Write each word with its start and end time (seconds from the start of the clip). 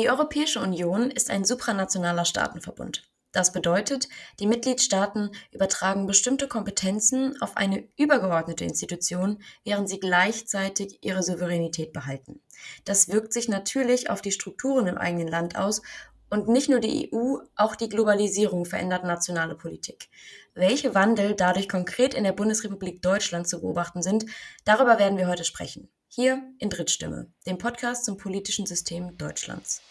Die 0.00 0.08
Europäische 0.08 0.60
Union 0.60 1.10
ist 1.10 1.28
ein 1.28 1.44
supranationaler 1.44 2.24
Staatenverbund. 2.24 3.02
Das 3.32 3.52
bedeutet, 3.52 4.08
die 4.38 4.46
Mitgliedstaaten 4.46 5.30
übertragen 5.52 6.06
bestimmte 6.06 6.48
Kompetenzen 6.48 7.36
auf 7.42 7.58
eine 7.58 7.86
übergeordnete 7.98 8.64
Institution, 8.64 9.42
während 9.62 9.90
sie 9.90 10.00
gleichzeitig 10.00 11.00
ihre 11.02 11.22
Souveränität 11.22 11.92
behalten. 11.92 12.40
Das 12.86 13.10
wirkt 13.10 13.34
sich 13.34 13.50
natürlich 13.50 14.08
auf 14.08 14.22
die 14.22 14.32
Strukturen 14.32 14.86
im 14.86 14.96
eigenen 14.96 15.28
Land 15.28 15.56
aus 15.56 15.82
und 16.30 16.48
nicht 16.48 16.70
nur 16.70 16.80
die 16.80 17.12
EU, 17.12 17.36
auch 17.54 17.76
die 17.76 17.90
Globalisierung 17.90 18.64
verändert 18.64 19.04
nationale 19.04 19.54
Politik. 19.54 20.08
Welche 20.54 20.94
Wandel 20.94 21.34
dadurch 21.34 21.68
konkret 21.68 22.14
in 22.14 22.24
der 22.24 22.32
Bundesrepublik 22.32 23.02
Deutschland 23.02 23.46
zu 23.46 23.60
beobachten 23.60 24.00
sind, 24.00 24.24
darüber 24.64 24.98
werden 24.98 25.18
wir 25.18 25.28
heute 25.28 25.44
sprechen. 25.44 25.90
Hier 26.08 26.42
in 26.58 26.70
Drittstimme, 26.70 27.30
dem 27.46 27.58
Podcast 27.58 28.06
zum 28.06 28.16
politischen 28.16 28.64
System 28.64 29.18
Deutschlands. 29.18 29.82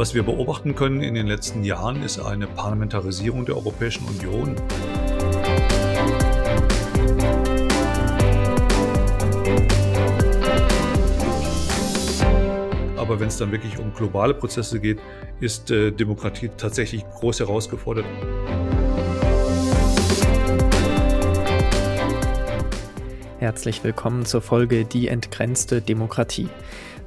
Was 0.00 0.14
wir 0.14 0.22
beobachten 0.22 0.74
können 0.74 1.02
in 1.02 1.12
den 1.12 1.26
letzten 1.26 1.62
Jahren, 1.62 2.02
ist 2.02 2.18
eine 2.18 2.46
Parlamentarisierung 2.46 3.44
der 3.44 3.56
Europäischen 3.56 4.06
Union. 4.06 4.56
Aber 12.96 13.20
wenn 13.20 13.28
es 13.28 13.36
dann 13.36 13.52
wirklich 13.52 13.78
um 13.78 13.92
globale 13.92 14.32
Prozesse 14.32 14.80
geht, 14.80 15.00
ist 15.38 15.70
äh, 15.70 15.90
Demokratie 15.90 16.48
tatsächlich 16.56 17.04
groß 17.06 17.40
herausgefordert. 17.40 18.06
Herzlich 23.38 23.84
willkommen 23.84 24.24
zur 24.24 24.40
Folge 24.40 24.86
Die 24.86 25.08
entgrenzte 25.08 25.82
Demokratie. 25.82 26.48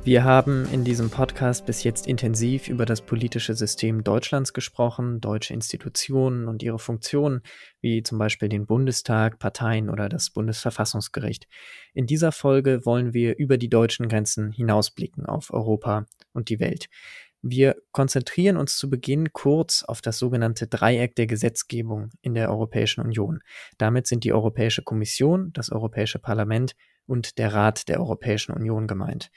Wir 0.06 0.26
haben 0.26 0.68
in 0.70 0.84
diesem 0.84 1.10
Podcast 1.10 1.66
bis 1.66 1.86
jetzt 1.86 2.08
intensiv 2.08 2.68
über 2.68 2.86
das 2.86 3.00
politische 3.00 3.54
System 3.54 4.04
Deutschlands 4.04 4.52
gesprochen, 4.52 5.22
deutsche 5.22 5.54
Institutionen 5.54 6.50
und 6.50 6.62
ihre 6.62 6.78
Funktionen, 6.78 7.42
wie 7.80 8.04
zum 8.04 8.18
Beispiel 8.18 8.50
den 8.50 8.66
Bundestag, 8.66 9.40
Parteien 9.40 9.90
oder 9.90 10.10
das 10.10 10.30
Bundesverfassungsgericht. 10.30 11.48
In 11.94 12.06
dieser 12.06 12.34
Folge 12.34 12.86
wollen 12.86 13.14
wir 13.14 13.38
über 13.38 13.58
die 13.58 13.70
deutschen 13.70 14.10
Grenzen 14.10 14.52
hinausblicken 14.52 15.26
auf 15.26 15.54
Europa 15.54 16.06
und 16.34 16.50
die 16.50 16.60
Welt. 16.60 16.90
Wir 17.42 17.78
konzentrieren 17.94 18.58
uns 18.58 18.78
zu 18.78 18.90
Beginn 18.90 19.32
kurz 19.32 19.84
auf 19.84 20.02
das 20.02 20.20
sogenannte 20.20 20.68
Dreieck 20.68 21.16
der 21.16 21.28
Gesetzgebung 21.28 22.10
in 22.22 22.34
der 22.34 22.50
Europäischen 22.50 23.00
Union. 23.00 23.40
Damit 23.78 24.08
sind 24.08 24.26
die 24.26 24.34
Europäische 24.34 24.82
Kommission, 24.82 25.52
das 25.54 25.72
Europäische 25.72 26.20
Parlament 26.20 26.76
und 27.06 27.38
der 27.38 27.54
Rat 27.54 27.88
der 27.88 28.00
Europäischen 28.00 28.54
Union 28.54 28.88
gemeint. 28.88 29.30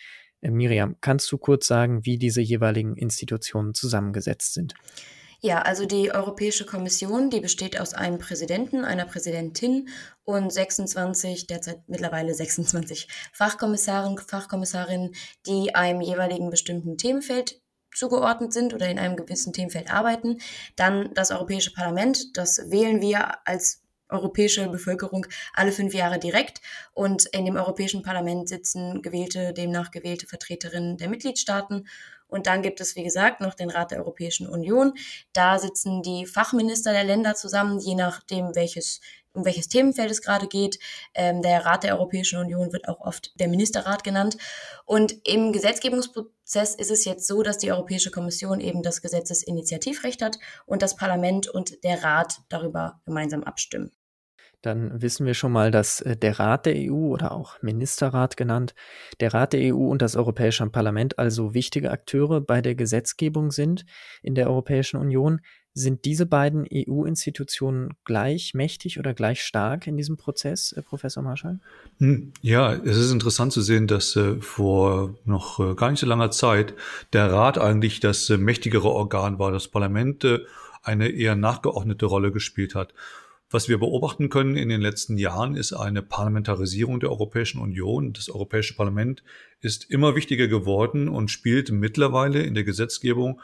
Äh, 0.46 0.50
Miriam, 0.50 0.96
kannst 1.00 1.30
du 1.32 1.38
kurz 1.38 1.66
sagen, 1.66 2.04
wie 2.04 2.18
diese 2.18 2.40
jeweiligen 2.40 2.96
Institutionen 2.96 3.74
zusammengesetzt 3.74 4.54
sind? 4.54 4.74
Ja, 5.40 5.62
also 5.62 5.84
die 5.84 6.12
Europäische 6.12 6.64
Kommission, 6.64 7.28
die 7.28 7.40
besteht 7.40 7.78
aus 7.78 7.92
einem 7.92 8.18
Präsidenten, 8.18 8.84
einer 8.84 9.04
Präsidentin 9.04 9.88
und 10.24 10.50
26, 10.50 11.46
derzeit 11.46 11.82
mittlerweile 11.88 12.32
26 12.32 13.08
Fachkommissaren, 13.32 14.18
Fachkommissarinnen, 14.18 15.14
die 15.46 15.74
einem 15.74 16.00
jeweiligen 16.00 16.48
bestimmten 16.48 16.96
Themenfeld 16.96 17.60
zugeordnet 17.94 18.52
sind 18.52 18.72
oder 18.72 18.88
in 18.88 18.98
einem 18.98 19.16
gewissen 19.16 19.52
Themenfeld 19.52 19.92
arbeiten. 19.92 20.38
Dann 20.74 21.12
das 21.14 21.30
Europäische 21.30 21.72
Parlament, 21.72 22.36
das 22.36 22.70
wählen 22.70 23.02
wir 23.02 23.46
als 23.46 23.85
europäische 24.08 24.68
Bevölkerung 24.68 25.26
alle 25.54 25.72
fünf 25.72 25.94
Jahre 25.94 26.18
direkt. 26.18 26.60
Und 26.92 27.26
in 27.26 27.44
dem 27.44 27.56
Europäischen 27.56 28.02
Parlament 28.02 28.48
sitzen 28.48 29.02
gewählte, 29.02 29.52
demnach 29.52 29.90
gewählte 29.90 30.26
Vertreterinnen 30.26 30.96
der 30.96 31.08
Mitgliedstaaten. 31.08 31.86
Und 32.28 32.46
dann 32.46 32.62
gibt 32.62 32.80
es, 32.80 32.96
wie 32.96 33.04
gesagt, 33.04 33.40
noch 33.40 33.54
den 33.54 33.70
Rat 33.70 33.92
der 33.92 33.98
Europäischen 33.98 34.48
Union. 34.48 34.94
Da 35.32 35.58
sitzen 35.58 36.02
die 36.02 36.26
Fachminister 36.26 36.92
der 36.92 37.04
Länder 37.04 37.34
zusammen, 37.34 37.78
je 37.78 37.94
nachdem, 37.94 38.54
welches 38.56 39.00
um 39.36 39.44
welches 39.44 39.68
Themenfeld 39.68 40.10
es 40.10 40.22
gerade 40.22 40.48
geht. 40.48 40.78
Ähm, 41.14 41.42
der 41.42 41.64
Rat 41.64 41.84
der 41.84 41.94
Europäischen 41.94 42.40
Union 42.40 42.72
wird 42.72 42.88
auch 42.88 43.00
oft 43.00 43.38
der 43.38 43.48
Ministerrat 43.48 44.02
genannt. 44.02 44.36
Und 44.84 45.14
im 45.24 45.52
Gesetzgebungsprozess 45.52 46.74
ist 46.74 46.90
es 46.90 47.04
jetzt 47.04 47.26
so, 47.26 47.42
dass 47.42 47.58
die 47.58 47.70
Europäische 47.70 48.10
Kommission 48.10 48.60
eben 48.60 48.82
das 48.82 49.02
Gesetzesinitiativrecht 49.02 50.22
hat 50.22 50.38
und 50.64 50.82
das 50.82 50.96
Parlament 50.96 51.48
und 51.48 51.84
der 51.84 52.02
Rat 52.02 52.38
darüber 52.48 53.00
gemeinsam 53.04 53.44
abstimmen. 53.44 53.92
Dann 54.66 55.00
wissen 55.00 55.26
wir 55.26 55.34
schon 55.34 55.52
mal, 55.52 55.70
dass 55.70 56.00
äh, 56.00 56.16
der 56.16 56.40
Rat 56.40 56.66
der 56.66 56.74
EU 56.74 57.12
oder 57.12 57.30
auch 57.30 57.62
Ministerrat 57.62 58.36
genannt, 58.36 58.74
der 59.20 59.32
Rat 59.32 59.52
der 59.52 59.72
EU 59.72 59.86
und 59.86 60.02
das 60.02 60.16
Europäische 60.16 60.66
Parlament 60.66 61.20
also 61.20 61.54
wichtige 61.54 61.92
Akteure 61.92 62.40
bei 62.40 62.60
der 62.60 62.74
Gesetzgebung 62.74 63.52
sind 63.52 63.86
in 64.22 64.34
der 64.34 64.48
Europäischen 64.48 64.96
Union. 64.96 65.40
Sind 65.72 66.04
diese 66.04 66.26
beiden 66.26 66.66
EU-Institutionen 66.72 67.90
gleich 68.04 68.54
mächtig 68.54 68.98
oder 68.98 69.14
gleich 69.14 69.42
stark 69.44 69.86
in 69.86 69.96
diesem 69.96 70.16
Prozess, 70.16 70.72
äh, 70.72 70.82
Professor 70.82 71.22
Marschall? 71.22 71.60
Hm, 71.98 72.32
ja, 72.42 72.72
es 72.72 72.96
ist 72.96 73.12
interessant 73.12 73.52
zu 73.52 73.60
sehen, 73.60 73.86
dass 73.86 74.16
äh, 74.16 74.40
vor 74.40 75.14
noch 75.24 75.76
gar 75.76 75.92
nicht 75.92 76.00
so 76.00 76.08
langer 76.08 76.32
Zeit 76.32 76.74
der 77.12 77.30
Rat 77.30 77.56
eigentlich 77.56 78.00
das 78.00 78.30
mächtigere 78.30 78.90
Organ 78.90 79.38
war, 79.38 79.52
das 79.52 79.68
Parlament 79.68 80.26
eine 80.82 81.08
eher 81.08 81.36
nachgeordnete 81.36 82.06
Rolle 82.06 82.32
gespielt 82.32 82.74
hat. 82.74 82.94
Was 83.48 83.68
wir 83.68 83.78
beobachten 83.78 84.28
können 84.28 84.56
in 84.56 84.68
den 84.68 84.80
letzten 84.80 85.18
Jahren 85.18 85.54
ist 85.54 85.72
eine 85.72 86.02
Parlamentarisierung 86.02 86.98
der 86.98 87.10
Europäischen 87.10 87.60
Union. 87.60 88.12
Das 88.12 88.28
Europäische 88.28 88.74
Parlament 88.74 89.22
ist 89.60 89.88
immer 89.88 90.16
wichtiger 90.16 90.48
geworden 90.48 91.08
und 91.08 91.30
spielt 91.30 91.70
mittlerweile 91.70 92.42
in 92.42 92.54
der 92.54 92.64
Gesetzgebung 92.64 93.40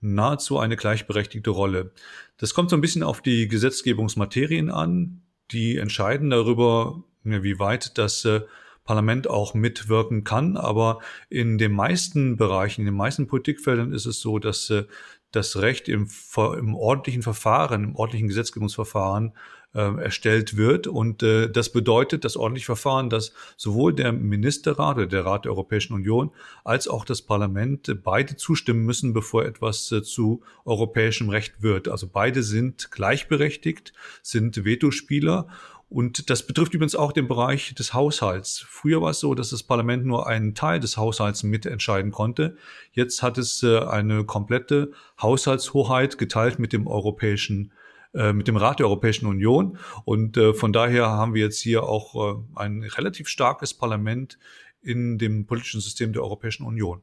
nahezu 0.00 0.58
eine 0.58 0.76
gleichberechtigte 0.76 1.50
Rolle. 1.50 1.92
Das 2.38 2.54
kommt 2.54 2.70
so 2.70 2.76
ein 2.76 2.80
bisschen 2.80 3.02
auf 3.02 3.20
die 3.20 3.46
Gesetzgebungsmaterien 3.46 4.70
an, 4.70 5.22
die 5.50 5.76
entscheiden 5.76 6.30
darüber, 6.30 7.04
wie 7.22 7.58
weit 7.58 7.98
das 7.98 8.24
äh, 8.24 8.40
Parlament 8.84 9.28
auch 9.28 9.54
mitwirken 9.54 10.24
kann. 10.24 10.56
Aber 10.56 11.00
in 11.28 11.58
den 11.58 11.72
meisten 11.72 12.36
Bereichen, 12.36 12.80
in 12.80 12.86
den 12.86 12.96
meisten 12.96 13.26
Politikfeldern 13.26 13.92
ist 13.92 14.06
es 14.06 14.20
so, 14.20 14.38
dass 14.38 14.70
äh, 14.70 14.84
das 15.32 15.56
Recht 15.56 15.88
im, 15.88 16.08
im 16.36 16.74
ordentlichen 16.74 17.22
Verfahren, 17.22 17.84
im 17.84 17.96
ordentlichen 17.96 18.28
Gesetzgebungsverfahren 18.28 19.32
äh, 19.74 20.02
erstellt 20.02 20.56
wird. 20.56 20.86
Und 20.86 21.22
äh, 21.22 21.48
das 21.50 21.72
bedeutet, 21.72 22.24
das 22.24 22.36
ordentliche 22.36 22.66
Verfahren, 22.66 23.10
dass 23.10 23.32
sowohl 23.56 23.94
der 23.94 24.12
Ministerrat 24.12 24.96
oder 24.96 25.06
der 25.06 25.24
Rat 25.24 25.44
der 25.44 25.52
Europäischen 25.52 25.94
Union 25.94 26.30
als 26.64 26.88
auch 26.88 27.04
das 27.04 27.22
Parlament 27.22 27.88
äh, 27.88 27.94
beide 27.94 28.36
zustimmen 28.36 28.84
müssen, 28.84 29.12
bevor 29.12 29.44
etwas 29.44 29.90
äh, 29.90 30.02
zu 30.02 30.42
europäischem 30.64 31.30
Recht 31.30 31.62
wird. 31.62 31.88
Also 31.88 32.06
beide 32.06 32.42
sind 32.42 32.90
gleichberechtigt, 32.90 33.92
sind 34.22 34.64
Vetospieler 34.64 35.48
und 35.92 36.30
das 36.30 36.46
betrifft 36.46 36.72
übrigens 36.72 36.94
auch 36.94 37.12
den 37.12 37.28
Bereich 37.28 37.74
des 37.74 37.92
Haushalts. 37.92 38.64
Früher 38.66 39.02
war 39.02 39.10
es 39.10 39.20
so, 39.20 39.34
dass 39.34 39.50
das 39.50 39.62
Parlament 39.62 40.06
nur 40.06 40.26
einen 40.26 40.54
Teil 40.54 40.80
des 40.80 40.96
Haushalts 40.96 41.42
mitentscheiden 41.42 42.12
konnte. 42.12 42.56
Jetzt 42.92 43.22
hat 43.22 43.36
es 43.36 43.62
äh, 43.62 43.78
eine 43.78 44.24
komplette 44.24 44.92
Haushaltshoheit 45.20 46.16
geteilt 46.16 46.58
mit 46.58 46.72
dem 46.72 46.86
europäischen 46.86 47.72
äh, 48.14 48.32
mit 48.32 48.48
dem 48.48 48.56
Rat 48.56 48.78
der 48.78 48.86
Europäischen 48.86 49.26
Union. 49.26 49.78
Und 50.06 50.38
äh, 50.38 50.54
von 50.54 50.72
daher 50.72 51.10
haben 51.10 51.34
wir 51.34 51.42
jetzt 51.42 51.60
hier 51.60 51.82
auch 51.82 52.42
ein 52.54 52.82
relativ 52.82 53.28
starkes 53.28 53.74
Parlament 53.74 54.38
in 54.80 55.18
dem 55.18 55.44
politischen 55.44 55.82
System 55.82 56.14
der 56.14 56.22
Europäischen 56.22 56.64
Union. 56.64 57.02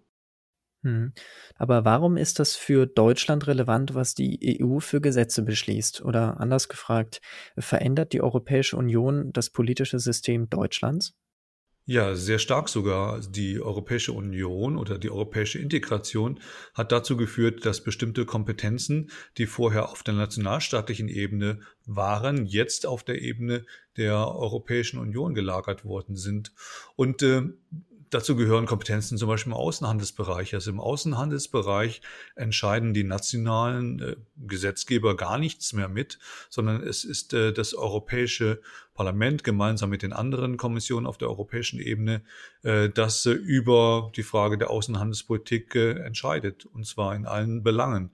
Hm. 0.83 1.13
Aber 1.55 1.83
warum 1.83 2.15
ist 2.15 2.39
das 2.39 2.55
für 2.55 2.85
Deutschland 2.85 3.47
relevant, 3.47 3.95
was 3.95 4.13
die 4.13 4.59
EU 4.61 4.79
für 4.79 5.01
Gesetze 5.01 5.43
beschließt? 5.43 6.01
Oder 6.03 6.39
anders 6.39 6.69
gefragt, 6.69 7.21
verändert 7.57 8.13
die 8.13 8.21
Europäische 8.21 8.77
Union 8.77 9.31
das 9.33 9.49
politische 9.49 9.99
System 9.99 10.49
Deutschlands? 10.49 11.13
Ja, 11.91 12.13
sehr 12.15 12.37
stark 12.37 12.69
sogar. 12.69 13.19
Die 13.19 13.59
Europäische 13.59 14.13
Union 14.13 14.77
oder 14.77 14.99
die 14.99 15.09
europäische 15.09 15.57
Integration 15.57 16.39
hat 16.75 16.91
dazu 16.91 17.17
geführt, 17.17 17.65
dass 17.65 17.83
bestimmte 17.83 18.25
Kompetenzen, 18.25 19.09
die 19.39 19.47
vorher 19.47 19.89
auf 19.89 20.03
der 20.03 20.13
nationalstaatlichen 20.13 21.09
Ebene 21.09 21.61
waren, 21.87 22.45
jetzt 22.45 22.85
auf 22.85 23.03
der 23.03 23.23
Ebene 23.23 23.65
der 23.97 24.13
Europäischen 24.15 24.99
Union 24.99 25.33
gelagert 25.33 25.83
worden 25.83 26.15
sind. 26.15 26.53
Und 26.95 27.23
äh, 27.23 27.41
Dazu 28.11 28.35
gehören 28.35 28.65
Kompetenzen 28.65 29.19
zum 29.19 29.27
Beispiel 29.27 29.51
im 29.51 29.57
Außenhandelsbereich. 29.57 30.55
Also 30.55 30.71
im 30.71 30.79
Außenhandelsbereich 30.79 32.01
entscheiden 32.35 32.93
die 32.93 33.03
nationalen 33.03 33.99
äh, 33.99 34.15
Gesetzgeber 34.35 35.15
gar 35.15 35.37
nichts 35.37 35.73
mehr 35.73 35.89
mit, 35.89 36.17
sondern 36.49 36.81
es 36.81 37.03
ist 37.03 37.33
äh, 37.33 37.53
das 37.53 37.75
Europäische 37.75 38.61
Parlament 38.95 39.43
gemeinsam 39.43 39.91
mit 39.91 40.01
den 40.01 40.13
anderen 40.13 40.57
Kommissionen 40.57 41.05
auf 41.05 41.19
der 41.19 41.29
europäischen 41.29 41.79
Ebene, 41.79 42.23
äh, 42.63 42.89
das 42.89 43.25
äh, 43.27 43.31
über 43.31 44.11
die 44.15 44.23
Frage 44.23 44.57
der 44.57 44.71
Außenhandelspolitik 44.71 45.75
entscheidet, 45.75 46.65
und 46.65 46.87
zwar 46.87 47.15
in 47.15 47.27
allen 47.27 47.61
Belangen. 47.61 48.11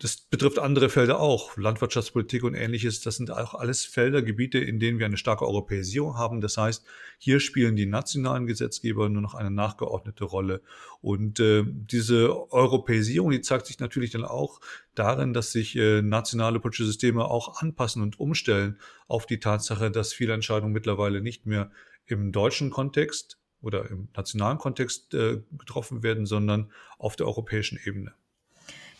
Das 0.00 0.16
betrifft 0.16 0.58
andere 0.58 0.88
Felder 0.88 1.20
auch, 1.20 1.58
Landwirtschaftspolitik 1.58 2.42
und 2.42 2.54
ähnliches. 2.54 3.02
Das 3.02 3.16
sind 3.16 3.30
auch 3.30 3.52
alles 3.52 3.84
Felder, 3.84 4.22
Gebiete, 4.22 4.58
in 4.58 4.80
denen 4.80 4.98
wir 4.98 5.04
eine 5.04 5.18
starke 5.18 5.46
Europäisierung 5.46 6.16
haben. 6.16 6.40
Das 6.40 6.56
heißt, 6.56 6.86
hier 7.18 7.38
spielen 7.38 7.76
die 7.76 7.84
nationalen 7.84 8.46
Gesetzgeber 8.46 9.10
nur 9.10 9.20
noch 9.20 9.34
eine 9.34 9.50
nachgeordnete 9.50 10.24
Rolle. 10.24 10.62
Und 11.02 11.38
äh, 11.38 11.64
diese 11.66 12.50
Europäisierung, 12.50 13.30
die 13.30 13.42
zeigt 13.42 13.66
sich 13.66 13.78
natürlich 13.78 14.10
dann 14.10 14.24
auch 14.24 14.60
darin, 14.94 15.34
dass 15.34 15.52
sich 15.52 15.76
äh, 15.76 16.00
nationale 16.00 16.60
politische 16.60 16.86
Systeme 16.86 17.26
auch 17.26 17.60
anpassen 17.60 18.02
und 18.02 18.18
umstellen 18.18 18.78
auf 19.06 19.26
die 19.26 19.38
Tatsache, 19.38 19.90
dass 19.90 20.14
viele 20.14 20.32
Entscheidungen 20.32 20.72
mittlerweile 20.72 21.20
nicht 21.20 21.44
mehr 21.44 21.70
im 22.06 22.32
deutschen 22.32 22.70
Kontext 22.70 23.38
oder 23.60 23.90
im 23.90 24.08
nationalen 24.16 24.56
Kontext 24.56 25.12
äh, 25.12 25.42
getroffen 25.58 26.02
werden, 26.02 26.24
sondern 26.24 26.72
auf 26.96 27.16
der 27.16 27.26
europäischen 27.26 27.78
Ebene. 27.84 28.14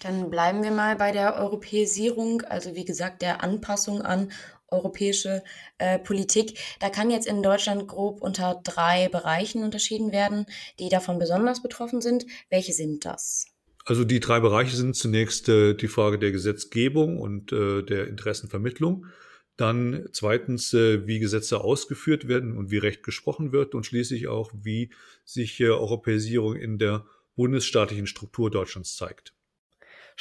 Dann 0.01 0.31
bleiben 0.31 0.63
wir 0.63 0.71
mal 0.71 0.97
bei 0.97 1.13
der 1.13 1.37
Europäisierung, 1.37 2.43
also 2.43 2.75
wie 2.75 2.85
gesagt 2.85 3.23
der 3.23 3.43
Anpassung 3.43 4.03
an 4.03 4.33
europäische 4.69 5.43
äh, 5.79 5.99
Politik. 5.99 6.59
Da 6.81 6.91
kann 6.91 7.11
jetzt 7.11 7.27
in 7.27 7.43
Deutschland 7.43 7.89
grob 7.89 8.23
unter 8.23 8.61
drei 8.65 9.09
Bereichen 9.09 9.63
unterschieden 9.63 10.13
werden, 10.13 10.47
die 10.79 10.89
davon 10.89 11.19
besonders 11.19 11.63
betroffen 11.63 12.01
sind. 12.01 12.27
Welche 12.49 12.73
sind 12.73 13.05
das? 13.05 13.47
Also 13.85 14.05
die 14.05 14.21
drei 14.21 14.41
Bereiche 14.41 14.77
sind 14.77 14.95
zunächst 14.95 15.49
äh, 15.49 15.75
die 15.75 15.89
Frage 15.89 16.19
der 16.19 16.33
Gesetzgebung 16.33 17.19
und 17.19 17.53
äh, 17.53 17.83
der 17.83 18.09
Interessenvermittlung. 18.09 19.07
Dann 19.57 20.09
zweitens, 20.13 20.73
äh, 20.73 21.07
wie 21.07 21.19
Gesetze 21.19 21.61
ausgeführt 21.61 22.29
werden 22.29 22.57
und 22.57 22.71
wie 22.71 22.79
Recht 22.79 23.03
gesprochen 23.03 23.53
wird 23.53 23.75
und 23.75 23.85
schließlich 23.85 24.29
auch, 24.29 24.51
wie 24.55 24.91
sich 25.25 25.61
äh, 25.61 25.69
Europäisierung 25.69 26.57
in 26.57 26.79
der 26.79 27.05
bundesstaatlichen 27.35 28.07
Struktur 28.07 28.51
Deutschlands 28.51 28.97
zeigt. 28.97 29.35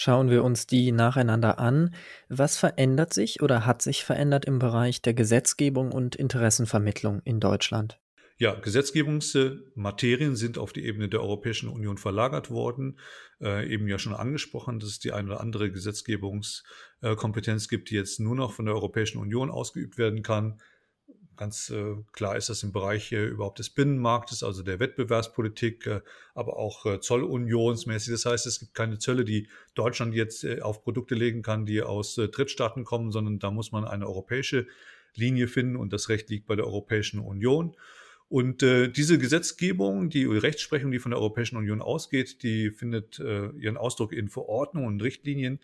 Schauen 0.01 0.29
wir 0.29 0.45
uns 0.45 0.65
die 0.65 0.93
nacheinander 0.93 1.59
an. 1.59 1.93
Was 2.29 2.55
verändert 2.57 3.13
sich 3.13 3.41
oder 3.41 3.65
hat 3.65 3.81
sich 3.81 4.05
verändert 4.05 4.45
im 4.45 4.57
Bereich 4.57 5.01
der 5.01 5.13
Gesetzgebung 5.13 5.91
und 5.91 6.15
Interessenvermittlung 6.15 7.21
in 7.25 7.41
Deutschland? 7.41 7.99
Ja, 8.37 8.53
Gesetzgebungsmaterien 8.55 10.37
sind 10.37 10.57
auf 10.57 10.71
die 10.71 10.85
Ebene 10.85 11.09
der 11.09 11.19
Europäischen 11.19 11.67
Union 11.67 11.97
verlagert 11.97 12.49
worden. 12.49 12.97
Äh, 13.41 13.67
eben 13.67 13.89
ja 13.89 13.99
schon 13.99 14.13
angesprochen, 14.15 14.79
dass 14.79 14.87
es 14.87 14.99
die 14.99 15.11
eine 15.11 15.31
oder 15.31 15.41
andere 15.41 15.69
Gesetzgebungskompetenz 15.69 17.67
gibt, 17.67 17.89
die 17.89 17.95
jetzt 17.95 18.21
nur 18.21 18.37
noch 18.37 18.53
von 18.53 18.67
der 18.67 18.75
Europäischen 18.75 19.17
Union 19.17 19.51
ausgeübt 19.51 19.97
werden 19.97 20.23
kann. 20.23 20.61
Ganz 21.39 21.69
äh, 21.69 21.95
klar 22.11 22.35
ist 22.35 22.49
das 22.49 22.63
im 22.63 22.73
Bereich 22.73 23.13
überhaupt 23.13 23.59
des 23.59 23.69
Binnenmarktes, 23.69 24.43
also 24.43 24.61
der 24.61 24.81
Wettbewerbspolitik, 24.81 25.87
äh, 25.87 26.01
aber 26.35 26.57
auch 26.57 26.85
äh, 26.85 26.99
zollunionsmäßig. 26.99 28.11
Das 28.11 28.25
heißt, 28.25 28.45
es 28.45 28.59
gibt 28.59 28.73
keine 28.73 28.97
Zölle, 28.97 29.23
die 29.23 29.47
Deutschland 29.73 30.13
jetzt 30.13 30.45
auf 30.61 30.83
Produkte 30.83 31.15
legen 31.15 31.41
kann, 31.41 31.65
die 31.65 31.81
aus 31.81 32.15
Drittstaaten 32.15 32.83
kommen, 32.83 33.13
sondern 33.13 33.39
da 33.39 33.51
muss 33.51 33.71
man 33.71 33.85
eine 33.85 34.05
europäische 34.05 34.67
Linie 35.15 35.47
finden 35.47 35.77
und 35.77 35.93
das 35.93 36.09
Recht 36.09 36.29
liegt 36.29 36.45
bei 36.45 36.57
der 36.57 36.65
Europäischen 36.65 37.21
Union. 37.21 37.73
Und 38.27 38.61
äh, 38.61 38.89
diese 38.89 39.17
Gesetzgebung, 39.17 40.09
die 40.09 40.25
Rechtsprechung, 40.25 40.91
die 40.91 40.99
von 40.99 41.11
der 41.11 41.19
Europäischen 41.19 41.55
Union 41.55 41.81
ausgeht, 41.81 42.43
die 42.43 42.69
findet 42.69 43.17
äh, 43.19 43.47
ihren 43.57 43.77
Ausdruck 43.77 44.11
in 44.11 44.27
Verordnungen 44.27 44.87
und 44.87 45.01
Richtlinien, 45.01 45.61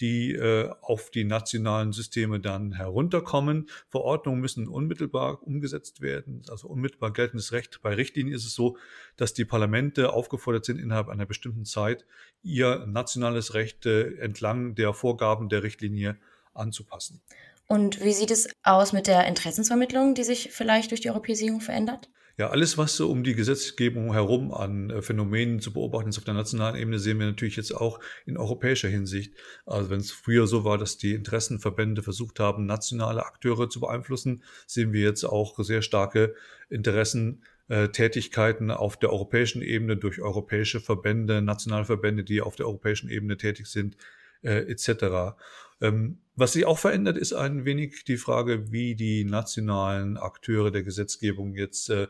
die 0.00 0.32
äh, 0.32 0.70
auf 0.82 1.10
die 1.10 1.24
nationalen 1.24 1.92
Systeme 1.92 2.40
dann 2.40 2.72
herunterkommen. 2.72 3.68
Verordnungen 3.88 4.40
müssen 4.40 4.68
unmittelbar 4.68 5.42
umgesetzt 5.42 6.00
werden, 6.00 6.42
also 6.48 6.68
unmittelbar 6.68 7.12
geltendes 7.12 7.52
Recht. 7.52 7.80
Bei 7.82 7.94
Richtlinien 7.94 8.34
ist 8.34 8.44
es 8.44 8.54
so, 8.54 8.76
dass 9.16 9.34
die 9.34 9.44
Parlamente 9.44 10.12
aufgefordert 10.12 10.64
sind, 10.64 10.78
innerhalb 10.78 11.08
einer 11.08 11.26
bestimmten 11.26 11.64
Zeit 11.64 12.04
ihr 12.42 12.86
nationales 12.86 13.54
Recht 13.54 13.86
äh, 13.86 14.16
entlang 14.18 14.74
der 14.74 14.92
Vorgaben 14.92 15.48
der 15.48 15.62
Richtlinie 15.62 16.18
anzupassen. 16.54 17.22
Und 17.68 18.02
wie 18.02 18.12
sieht 18.12 18.30
es 18.30 18.48
aus 18.62 18.92
mit 18.92 19.06
der 19.06 19.26
Interessensvermittlung, 19.26 20.14
die 20.14 20.24
sich 20.24 20.50
vielleicht 20.52 20.90
durch 20.90 21.00
die 21.00 21.10
Europäisierung 21.10 21.60
verändert? 21.60 22.08
Ja, 22.38 22.50
alles, 22.50 22.76
was 22.76 22.96
so 22.96 23.10
um 23.10 23.24
die 23.24 23.34
Gesetzgebung 23.34 24.12
herum 24.12 24.52
an 24.52 24.90
äh, 24.90 25.00
Phänomenen 25.00 25.60
zu 25.60 25.72
beobachten 25.72 26.10
ist 26.10 26.18
auf 26.18 26.24
der 26.24 26.34
nationalen 26.34 26.76
Ebene, 26.76 26.98
sehen 26.98 27.18
wir 27.18 27.24
natürlich 27.24 27.56
jetzt 27.56 27.74
auch 27.74 27.98
in 28.26 28.36
europäischer 28.36 28.88
Hinsicht. 28.88 29.32
Also 29.64 29.88
wenn 29.88 30.00
es 30.00 30.10
früher 30.10 30.46
so 30.46 30.62
war, 30.62 30.76
dass 30.76 30.98
die 30.98 31.14
Interessenverbände 31.14 32.02
versucht 32.02 32.38
haben, 32.38 32.66
nationale 32.66 33.24
Akteure 33.24 33.70
zu 33.70 33.80
beeinflussen, 33.80 34.42
sehen 34.66 34.92
wir 34.92 35.00
jetzt 35.00 35.24
auch 35.24 35.58
sehr 35.60 35.80
starke 35.80 36.34
Interessentätigkeiten 36.68 38.70
auf 38.70 38.98
der 38.98 39.14
europäischen 39.14 39.62
Ebene 39.62 39.96
durch 39.96 40.20
europäische 40.20 40.80
Verbände, 40.80 41.40
nationale 41.40 41.86
Verbände, 41.86 42.22
die 42.22 42.42
auf 42.42 42.54
der 42.54 42.66
europäischen 42.66 43.08
Ebene 43.08 43.38
tätig 43.38 43.66
sind, 43.66 43.96
äh, 44.42 44.70
etc. 44.70 45.38
Ähm, 45.80 46.18
was 46.34 46.52
sich 46.52 46.66
auch 46.66 46.78
verändert, 46.78 47.16
ist 47.16 47.32
ein 47.32 47.64
wenig 47.64 48.04
die 48.04 48.18
Frage, 48.18 48.72
wie 48.72 48.94
die 48.94 49.24
nationalen 49.24 50.18
Akteure 50.18 50.70
der 50.70 50.82
Gesetzgebung 50.82 51.54
jetzt 51.54 51.88
äh, 51.88 52.08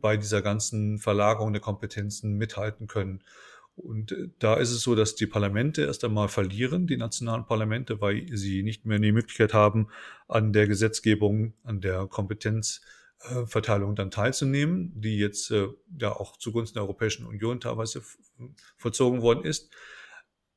bei 0.00 0.16
dieser 0.16 0.42
ganzen 0.42 0.98
Verlagerung 0.98 1.52
der 1.52 1.62
Kompetenzen 1.62 2.36
mithalten 2.36 2.86
können. 2.86 3.22
Und 3.76 4.12
äh, 4.12 4.28
da 4.38 4.54
ist 4.54 4.70
es 4.70 4.82
so, 4.82 4.94
dass 4.94 5.14
die 5.14 5.26
Parlamente 5.26 5.82
erst 5.82 6.04
einmal 6.04 6.28
verlieren, 6.28 6.86
die 6.86 6.96
nationalen 6.96 7.46
Parlamente, 7.46 8.00
weil 8.00 8.26
sie 8.36 8.62
nicht 8.62 8.84
mehr 8.84 8.98
die 8.98 9.12
Möglichkeit 9.12 9.54
haben, 9.54 9.88
an 10.28 10.52
der 10.52 10.66
Gesetzgebung, 10.66 11.54
an 11.64 11.80
der 11.80 12.06
Kompetenzverteilung 12.06 13.94
dann 13.94 14.10
teilzunehmen, 14.10 14.92
die 15.00 15.18
jetzt 15.18 15.50
äh, 15.50 15.68
ja 15.98 16.12
auch 16.12 16.36
zugunsten 16.36 16.74
der 16.74 16.84
Europäischen 16.84 17.26
Union 17.26 17.60
teilweise 17.60 18.02
vollzogen 18.76 19.22
worden 19.22 19.44
ist. 19.44 19.70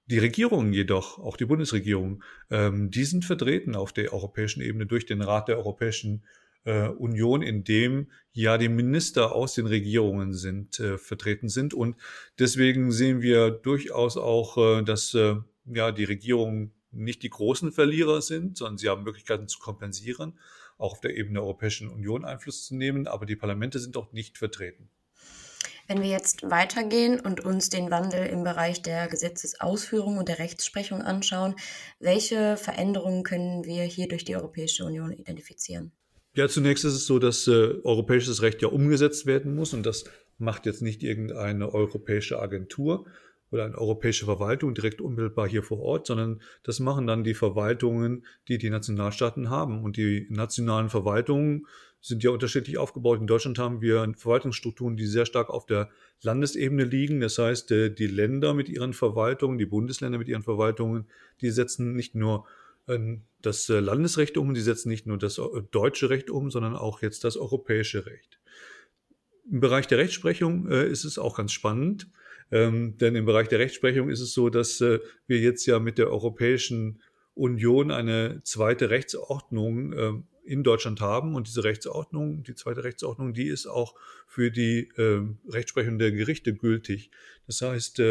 Die 0.07 0.19
Regierungen 0.19 0.73
jedoch, 0.73 1.17
auch 1.17 1.37
die 1.37 1.45
Bundesregierung, 1.45 2.23
ähm, 2.49 2.91
die 2.91 3.05
sind 3.05 3.23
vertreten 3.23 3.75
auf 3.75 3.93
der 3.93 4.11
europäischen 4.11 4.61
Ebene 4.61 4.85
durch 4.85 5.05
den 5.05 5.21
Rat 5.21 5.47
der 5.47 5.57
Europäischen 5.57 6.25
äh, 6.65 6.87
Union, 6.87 7.41
in 7.41 7.63
dem 7.63 8.07
ja 8.31 8.57
die 8.57 8.69
Minister 8.69 9.33
aus 9.33 9.53
den 9.53 9.67
Regierungen 9.67 10.33
sind, 10.33 10.79
äh, 10.79 10.97
vertreten 10.97 11.49
sind. 11.49 11.73
Und 11.73 11.95
deswegen 12.39 12.91
sehen 12.91 13.21
wir 13.21 13.51
durchaus 13.51 14.17
auch, 14.17 14.57
äh, 14.57 14.83
dass 14.83 15.13
äh, 15.13 15.35
ja 15.65 15.91
die 15.91 16.05
Regierungen 16.05 16.73
nicht 16.91 17.23
die 17.23 17.29
großen 17.29 17.71
Verlierer 17.71 18.21
sind, 18.21 18.57
sondern 18.57 18.77
sie 18.77 18.89
haben 18.89 19.03
Möglichkeiten 19.03 19.47
zu 19.47 19.59
kompensieren, 19.59 20.39
auch 20.77 20.93
auf 20.93 21.01
der 21.01 21.15
Ebene 21.15 21.35
der 21.35 21.43
Europäischen 21.43 21.89
Union 21.89 22.25
Einfluss 22.25 22.65
zu 22.65 22.75
nehmen, 22.75 23.07
aber 23.07 23.25
die 23.25 23.35
Parlamente 23.35 23.79
sind 23.79 23.97
auch 23.97 24.11
nicht 24.11 24.37
vertreten. 24.37 24.89
Wenn 25.87 26.01
wir 26.01 26.09
jetzt 26.09 26.49
weitergehen 26.49 27.19
und 27.19 27.41
uns 27.41 27.69
den 27.69 27.91
Wandel 27.91 28.25
im 28.27 28.43
Bereich 28.43 28.81
der 28.81 29.07
Gesetzesausführung 29.09 30.17
und 30.17 30.29
der 30.29 30.39
Rechtsprechung 30.39 31.01
anschauen, 31.01 31.55
welche 31.99 32.55
Veränderungen 32.55 33.23
können 33.23 33.65
wir 33.65 33.83
hier 33.83 34.07
durch 34.07 34.23
die 34.23 34.35
Europäische 34.35 34.85
Union 34.85 35.11
identifizieren? 35.11 35.91
Ja, 36.35 36.47
zunächst 36.47 36.83
ist 36.83 36.93
es 36.93 37.05
so, 37.05 37.19
dass 37.19 37.47
äh, 37.47 37.75
europäisches 37.83 38.41
Recht 38.41 38.61
ja 38.61 38.67
umgesetzt 38.67 39.27
werden 39.27 39.55
muss 39.55 39.73
und 39.73 39.85
das 39.85 40.05
macht 40.39 40.65
jetzt 40.65 40.81
nicht 40.81 41.03
irgendeine 41.03 41.73
europäische 41.73 42.39
Agentur 42.39 43.05
oder 43.51 43.65
eine 43.65 43.77
europäische 43.77 44.25
Verwaltung 44.25 44.73
direkt 44.73 44.99
unmittelbar 44.99 45.47
hier 45.47 45.61
vor 45.61 45.79
Ort, 45.79 46.07
sondern 46.07 46.41
das 46.63 46.79
machen 46.79 47.05
dann 47.05 47.23
die 47.23 47.35
Verwaltungen, 47.35 48.25
die 48.47 48.57
die 48.57 48.71
Nationalstaaten 48.71 49.51
haben. 49.51 49.83
Und 49.83 49.95
die 49.95 50.25
nationalen 50.31 50.89
Verwaltungen 50.89 51.67
sind 52.01 52.23
ja 52.23 52.31
unterschiedlich 52.31 52.79
aufgebaut. 52.79 53.21
In 53.21 53.27
Deutschland 53.27 53.59
haben 53.59 53.79
wir 53.81 54.11
Verwaltungsstrukturen, 54.17 54.97
die 54.97 55.05
sehr 55.05 55.27
stark 55.27 55.51
auf 55.51 55.67
der 55.67 55.91
Landesebene 56.23 56.83
liegen. 56.83 57.21
Das 57.21 57.37
heißt, 57.37 57.71
äh, 57.71 57.89
die 57.91 58.07
Länder 58.07 58.55
mit 58.55 58.69
ihren 58.69 58.93
Verwaltungen, 58.93 59.59
die 59.59 59.67
Bundesländer 59.67 60.17
mit 60.17 60.27
ihren 60.27 60.43
Verwaltungen, 60.43 61.05
die 61.41 61.51
setzen 61.51 61.93
nicht 61.93 62.15
nur 62.15 62.47
das 63.43 63.69
äh, 63.69 63.79
Landesrecht 63.79 64.37
um. 64.37 64.53
Die 64.53 64.61
setzen 64.61 64.89
nicht 64.89 65.05
nur 65.05 65.17
das 65.17 65.37
äh, 65.37 65.43
deutsche 65.69 66.09
Recht 66.09 66.31
um, 66.31 66.49
sondern 66.49 66.75
auch 66.75 67.01
jetzt 67.01 67.23
das 67.23 67.37
europäische 67.37 68.05
Recht. 68.05 68.39
Im 69.51 69.59
Bereich 69.59 69.87
der 69.87 69.99
Rechtsprechung 69.99 70.69
äh, 70.69 70.87
ist 70.87 71.03
es 71.03 71.19
auch 71.19 71.37
ganz 71.37 71.51
spannend, 71.51 72.07
ähm, 72.51 72.97
denn 72.97 73.15
im 73.15 73.25
Bereich 73.25 73.49
der 73.49 73.59
Rechtsprechung 73.59 74.09
ist 74.09 74.21
es 74.21 74.33
so, 74.33 74.49
dass 74.49 74.79
wir 74.79 75.39
jetzt 75.39 75.65
ja 75.65 75.79
mit 75.79 75.97
der 75.97 76.09
Europäischen 76.09 77.01
Union 77.35 77.91
eine 77.91 78.41
zweite 78.43 78.89
Rechtsordnung 78.89 79.93
äh, 79.93 80.13
in 80.45 80.63
Deutschland 80.63 81.01
haben 81.01 81.35
und 81.35 81.47
diese 81.47 81.63
Rechtsordnung, 81.63 82.43
die 82.43 82.55
zweite 82.55 82.83
Rechtsordnung, 82.83 83.33
die 83.33 83.47
ist 83.47 83.65
auch 83.65 83.95
für 84.27 84.51
die 84.51 84.89
äh, 84.97 85.21
Rechtsprechung 85.49 85.99
der 85.99 86.11
Gerichte 86.11 86.53
gültig. 86.53 87.11
Das 87.47 87.61
heißt, 87.61 88.01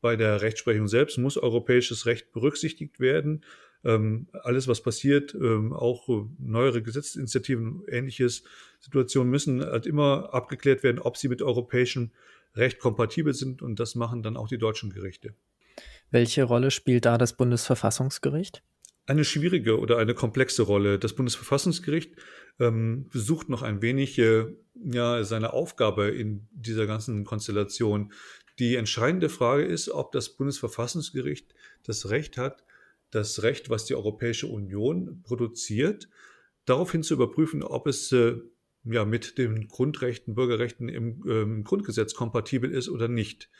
bei 0.00 0.16
der 0.16 0.42
Rechtsprechung 0.42 0.86
selbst 0.86 1.18
muss 1.18 1.36
europäisches 1.36 2.06
Recht 2.06 2.32
berücksichtigt 2.32 3.00
werden 3.00 3.44
ähm, 3.84 4.28
alles, 4.32 4.68
was 4.68 4.82
passiert, 4.82 5.34
ähm, 5.34 5.72
auch 5.72 6.08
äh, 6.08 6.24
neuere 6.38 6.82
Gesetzesinitiativen, 6.82 7.82
ähnliches 7.88 8.42
Situationen 8.80 9.30
müssen 9.30 9.62
halt 9.64 9.86
immer 9.86 10.32
abgeklärt 10.32 10.82
werden, 10.82 10.98
ob 10.98 11.16
sie 11.16 11.28
mit 11.28 11.42
europäischem 11.42 12.10
Recht 12.54 12.78
kompatibel 12.78 13.34
sind 13.34 13.62
und 13.62 13.78
das 13.78 13.94
machen 13.94 14.22
dann 14.22 14.36
auch 14.36 14.48
die 14.48 14.58
deutschen 14.58 14.90
Gerichte. 14.90 15.34
Welche 16.10 16.44
Rolle 16.44 16.70
spielt 16.70 17.04
da 17.04 17.18
das 17.18 17.36
Bundesverfassungsgericht? 17.36 18.62
Eine 19.06 19.24
schwierige 19.24 19.78
oder 19.78 19.98
eine 19.98 20.14
komplexe 20.14 20.62
Rolle. 20.62 20.98
Das 20.98 21.14
Bundesverfassungsgericht 21.14 22.12
ähm, 22.58 23.08
besucht 23.10 23.48
noch 23.48 23.62
ein 23.62 23.80
wenig 23.80 24.18
äh, 24.18 24.46
ja, 24.74 25.22
seine 25.24 25.52
Aufgabe 25.52 26.08
in 26.08 26.46
dieser 26.52 26.86
ganzen 26.86 27.24
Konstellation. 27.24 28.12
Die 28.58 28.76
entscheidende 28.76 29.28
Frage 29.28 29.64
ist, 29.64 29.88
ob 29.88 30.12
das 30.12 30.30
Bundesverfassungsgericht 30.30 31.54
das 31.84 32.10
Recht 32.10 32.36
hat, 32.36 32.64
das 33.10 33.42
Recht, 33.42 33.70
was 33.70 33.84
die 33.84 33.94
Europäische 33.94 34.46
Union 34.46 35.22
produziert, 35.22 36.08
daraufhin 36.64 37.02
zu 37.02 37.14
überprüfen, 37.14 37.62
ob 37.62 37.86
es 37.86 38.12
äh, 38.12 38.36
ja, 38.84 39.04
mit 39.04 39.38
den 39.38 39.68
Grundrechten, 39.68 40.34
Bürgerrechten 40.34 40.88
im 40.88 41.24
ähm, 41.28 41.64
Grundgesetz 41.64 42.14
kompatibel 42.14 42.70
ist 42.70 42.88
oder 42.88 43.08
nicht. 43.08 43.50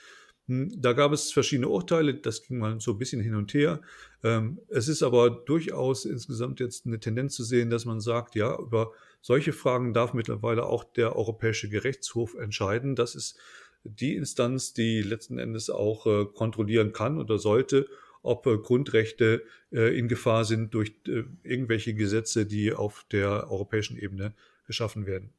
Hm, 0.47 0.73
da 0.77 0.95
gab 0.95 1.13
es 1.13 1.33
verschiedene 1.33 1.69
Urteile, 1.69 2.15
das 2.15 2.43
ging 2.43 2.59
mal 2.59 2.81
so 2.81 2.93
ein 2.93 2.99
bisschen 2.99 3.21
hin 3.21 3.35
und 3.35 3.53
her. 3.55 3.83
Ähm, 4.25 4.61
es 4.69 4.89
ist 4.89 5.03
aber 5.03 5.31
durchaus 5.31 6.05
insgesamt 6.05 6.61
jetzt 6.61 6.87
eine 6.87 7.01
Tendenz 7.01 7.35
zu 7.35 7.45
sehen, 7.45 7.71
dass 7.71 7.85
man 7.85 8.01
sagt, 8.01 8.35
ja, 8.35 8.59
über 8.59 8.93
solche 9.21 9.53
Fragen 9.53 9.93
darf 9.93 10.15
mittlerweile 10.15 10.65
auch 10.67 10.85
der 10.85 11.17
Europäische 11.17 11.69
Gerichtshof 11.69 12.35
entscheiden. 12.35 12.97
Das 12.97 13.15
ist 13.15 13.39
die 13.85 14.17
Instanz, 14.17 14.73
die 14.73 15.03
letzten 15.03 15.39
Endes 15.39 15.71
auch 15.71 16.07
äh, 16.07 16.27
kontrollieren 16.27 16.93
kann 16.93 17.19
oder 17.19 17.39
sollte, 17.39 17.89
ob 18.29 18.47
äh, 18.47 18.59
Grundrechte 18.59 19.43
äh, 19.73 19.99
in 19.99 20.09
Gefahr 20.09 20.45
sind 20.45 20.75
durch 20.75 20.93
irgendwelche 21.43 21.95
Gesetze, 21.95 22.47
die 22.47 22.73
auf 22.73 23.05
der 23.11 23.51
europäischen 23.51 23.97
Ebene 23.99 24.35
geschaffen 24.67 25.07
werden. 25.07 25.33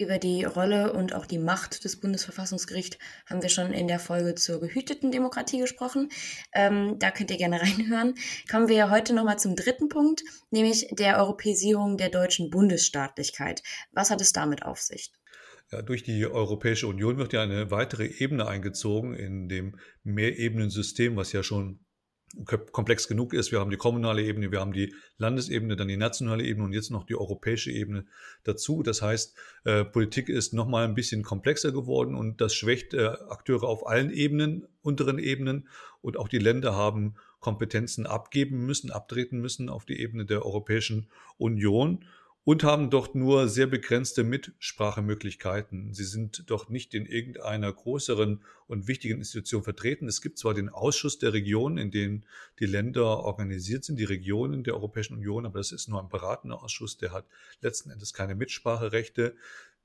Über 0.00 0.18
die 0.18 0.44
Rolle 0.44 0.92
und 0.92 1.12
auch 1.12 1.26
die 1.26 1.40
Macht 1.40 1.82
des 1.82 1.98
Bundesverfassungsgerichts 1.98 2.98
haben 3.26 3.42
wir 3.42 3.48
schon 3.48 3.72
in 3.72 3.88
der 3.88 3.98
Folge 3.98 4.36
zur 4.36 4.60
gehüteten 4.60 5.10
Demokratie 5.10 5.58
gesprochen. 5.58 6.08
Ähm, 6.54 7.00
da 7.00 7.10
könnt 7.10 7.32
ihr 7.32 7.36
gerne 7.36 7.60
reinhören. 7.60 8.14
Kommen 8.48 8.68
wir 8.68 8.90
heute 8.90 9.12
nochmal 9.12 9.40
zum 9.40 9.56
dritten 9.56 9.88
Punkt, 9.88 10.22
nämlich 10.50 10.86
der 10.92 11.18
Europäisierung 11.18 11.96
der 11.96 12.10
deutschen 12.10 12.48
Bundesstaatlichkeit. 12.48 13.64
Was 13.90 14.10
hat 14.10 14.20
es 14.20 14.32
damit 14.32 14.62
auf 14.62 14.80
sich? 14.80 15.10
Ja, 15.70 15.82
durch 15.82 16.02
die 16.02 16.26
Europäische 16.26 16.86
Union 16.86 17.18
wird 17.18 17.34
ja 17.34 17.42
eine 17.42 17.70
weitere 17.70 18.06
Ebene 18.06 18.46
eingezogen 18.46 19.14
in 19.14 19.48
dem 19.48 19.76
Mehrebenensystem, 20.02 21.16
was 21.16 21.32
ja 21.32 21.42
schon 21.42 21.80
komplex 22.72 23.08
genug 23.08 23.32
ist. 23.32 23.52
Wir 23.52 23.60
haben 23.60 23.70
die 23.70 23.76
kommunale 23.76 24.22
Ebene, 24.22 24.50
wir 24.50 24.60
haben 24.60 24.72
die 24.72 24.94
Landesebene, 25.16 25.76
dann 25.76 25.88
die 25.88 25.96
nationale 25.96 26.44
Ebene 26.44 26.66
und 26.66 26.72
jetzt 26.72 26.90
noch 26.90 27.04
die 27.04 27.16
europäische 27.16 27.70
Ebene 27.70 28.06
dazu. 28.44 28.82
Das 28.82 29.02
heißt, 29.02 29.36
äh, 29.64 29.84
Politik 29.84 30.28
ist 30.28 30.52
noch 30.52 30.68
mal 30.68 30.84
ein 30.84 30.94
bisschen 30.94 31.22
komplexer 31.22 31.72
geworden 31.72 32.14
und 32.14 32.40
das 32.40 32.54
schwächt 32.54 32.94
äh, 32.94 33.06
Akteure 33.06 33.64
auf 33.64 33.86
allen 33.86 34.10
Ebenen, 34.10 34.66
unteren 34.82 35.18
Ebenen 35.18 35.68
und 36.00 36.18
auch 36.18 36.28
die 36.28 36.38
Länder 36.38 36.74
haben 36.74 37.16
Kompetenzen 37.40 38.06
abgeben 38.06 38.66
müssen, 38.66 38.90
abtreten 38.90 39.40
müssen 39.40 39.68
auf 39.68 39.84
die 39.84 40.00
Ebene 40.00 40.26
der 40.26 40.44
Europäischen 40.44 41.08
Union 41.38 42.04
und 42.48 42.64
haben 42.64 42.88
dort 42.88 43.14
nur 43.14 43.46
sehr 43.46 43.66
begrenzte 43.66 44.24
Mitsprachemöglichkeiten. 44.24 45.92
Sie 45.92 46.04
sind 46.04 46.44
doch 46.46 46.70
nicht 46.70 46.94
in 46.94 47.04
irgendeiner 47.04 47.70
größeren 47.70 48.42
und 48.66 48.88
wichtigen 48.88 49.18
Institution 49.18 49.62
vertreten. 49.62 50.08
Es 50.08 50.22
gibt 50.22 50.38
zwar 50.38 50.54
den 50.54 50.70
Ausschuss 50.70 51.18
der 51.18 51.34
Regionen, 51.34 51.76
in 51.76 51.90
dem 51.90 52.22
die 52.58 52.64
Länder 52.64 53.18
organisiert 53.18 53.84
sind, 53.84 53.98
die 53.98 54.04
Regionen 54.04 54.64
der 54.64 54.72
Europäischen 54.72 55.12
Union, 55.12 55.44
aber 55.44 55.58
das 55.58 55.72
ist 55.72 55.88
nur 55.88 56.00
ein 56.00 56.08
beratender 56.08 56.62
Ausschuss, 56.62 56.96
der 56.96 57.12
hat 57.12 57.26
letzten 57.60 57.90
Endes 57.90 58.14
keine 58.14 58.34
Mitspracherechte. 58.34 59.36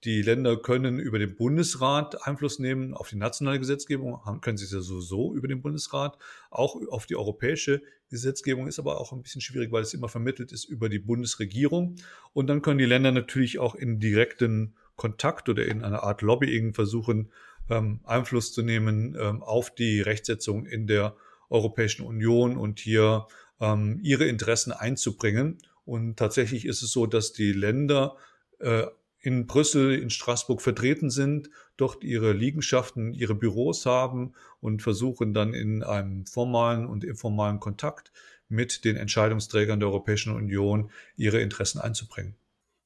Die 0.03 0.21
Länder 0.21 0.57
können 0.57 0.99
über 0.99 1.17
den 1.17 1.35
Bundesrat 1.35 2.27
Einfluss 2.27 2.59
nehmen 2.59 2.93
auf 2.93 3.09
die 3.09 3.15
nationale 3.15 3.59
Gesetzgebung, 3.59 4.19
können 4.41 4.57
sie 4.57 4.73
ja 4.73 4.81
sowieso 4.81 5.33
über 5.33 5.47
den 5.47 5.61
Bundesrat. 5.61 6.17
Auch 6.49 6.75
auf 6.89 7.05
die 7.05 7.15
europäische 7.15 7.81
Gesetzgebung 8.09 8.67
ist 8.67 8.79
aber 8.79 8.99
auch 8.99 9.13
ein 9.13 9.21
bisschen 9.21 9.39
schwierig, 9.39 9.71
weil 9.71 9.81
es 9.81 9.93
immer 9.93 10.09
vermittelt 10.09 10.51
ist 10.51 10.65
über 10.65 10.89
die 10.89 10.99
Bundesregierung. 10.99 11.95
Und 12.33 12.47
dann 12.47 12.61
können 12.61 12.79
die 12.79 12.85
Länder 12.85 13.11
natürlich 13.11 13.59
auch 13.59 13.75
in 13.75 13.99
direkten 13.99 14.75
Kontakt 14.97 15.47
oder 15.47 15.65
in 15.65 15.83
einer 15.83 16.03
Art 16.03 16.21
Lobbying 16.21 16.73
versuchen, 16.73 17.31
ähm, 17.69 18.01
Einfluss 18.03 18.51
zu 18.51 18.61
nehmen 18.61 19.15
ähm, 19.17 19.41
auf 19.41 19.73
die 19.73 20.01
Rechtsetzung 20.01 20.65
in 20.65 20.85
der 20.85 21.15
Europäischen 21.49 22.05
Union 22.05 22.57
und 22.57 22.79
hier 22.79 23.27
ähm, 23.61 23.99
ihre 24.03 24.25
Interessen 24.25 24.73
einzubringen. 24.73 25.59
Und 25.85 26.17
tatsächlich 26.17 26.65
ist 26.65 26.81
es 26.81 26.91
so, 26.91 27.05
dass 27.05 27.31
die 27.31 27.53
Länder 27.53 28.17
äh, 28.59 28.85
in 29.23 29.47
Brüssel, 29.47 29.95
in 29.95 30.09
Straßburg 30.09 30.61
vertreten 30.61 31.09
sind, 31.09 31.49
dort 31.77 32.03
ihre 32.03 32.33
Liegenschaften, 32.33 33.13
ihre 33.13 33.33
Büros 33.33 33.85
haben 33.85 34.33
und 34.59 34.81
versuchen 34.81 35.33
dann 35.33 35.53
in 35.53 35.81
einem 35.81 36.25
formalen 36.25 36.85
und 36.85 37.05
informalen 37.05 37.61
Kontakt 37.61 38.11
mit 38.49 38.83
den 38.83 38.97
Entscheidungsträgern 38.97 39.79
der 39.79 39.87
Europäischen 39.89 40.35
Union 40.35 40.91
ihre 41.15 41.39
Interessen 41.39 41.79
einzubringen. 41.79 42.35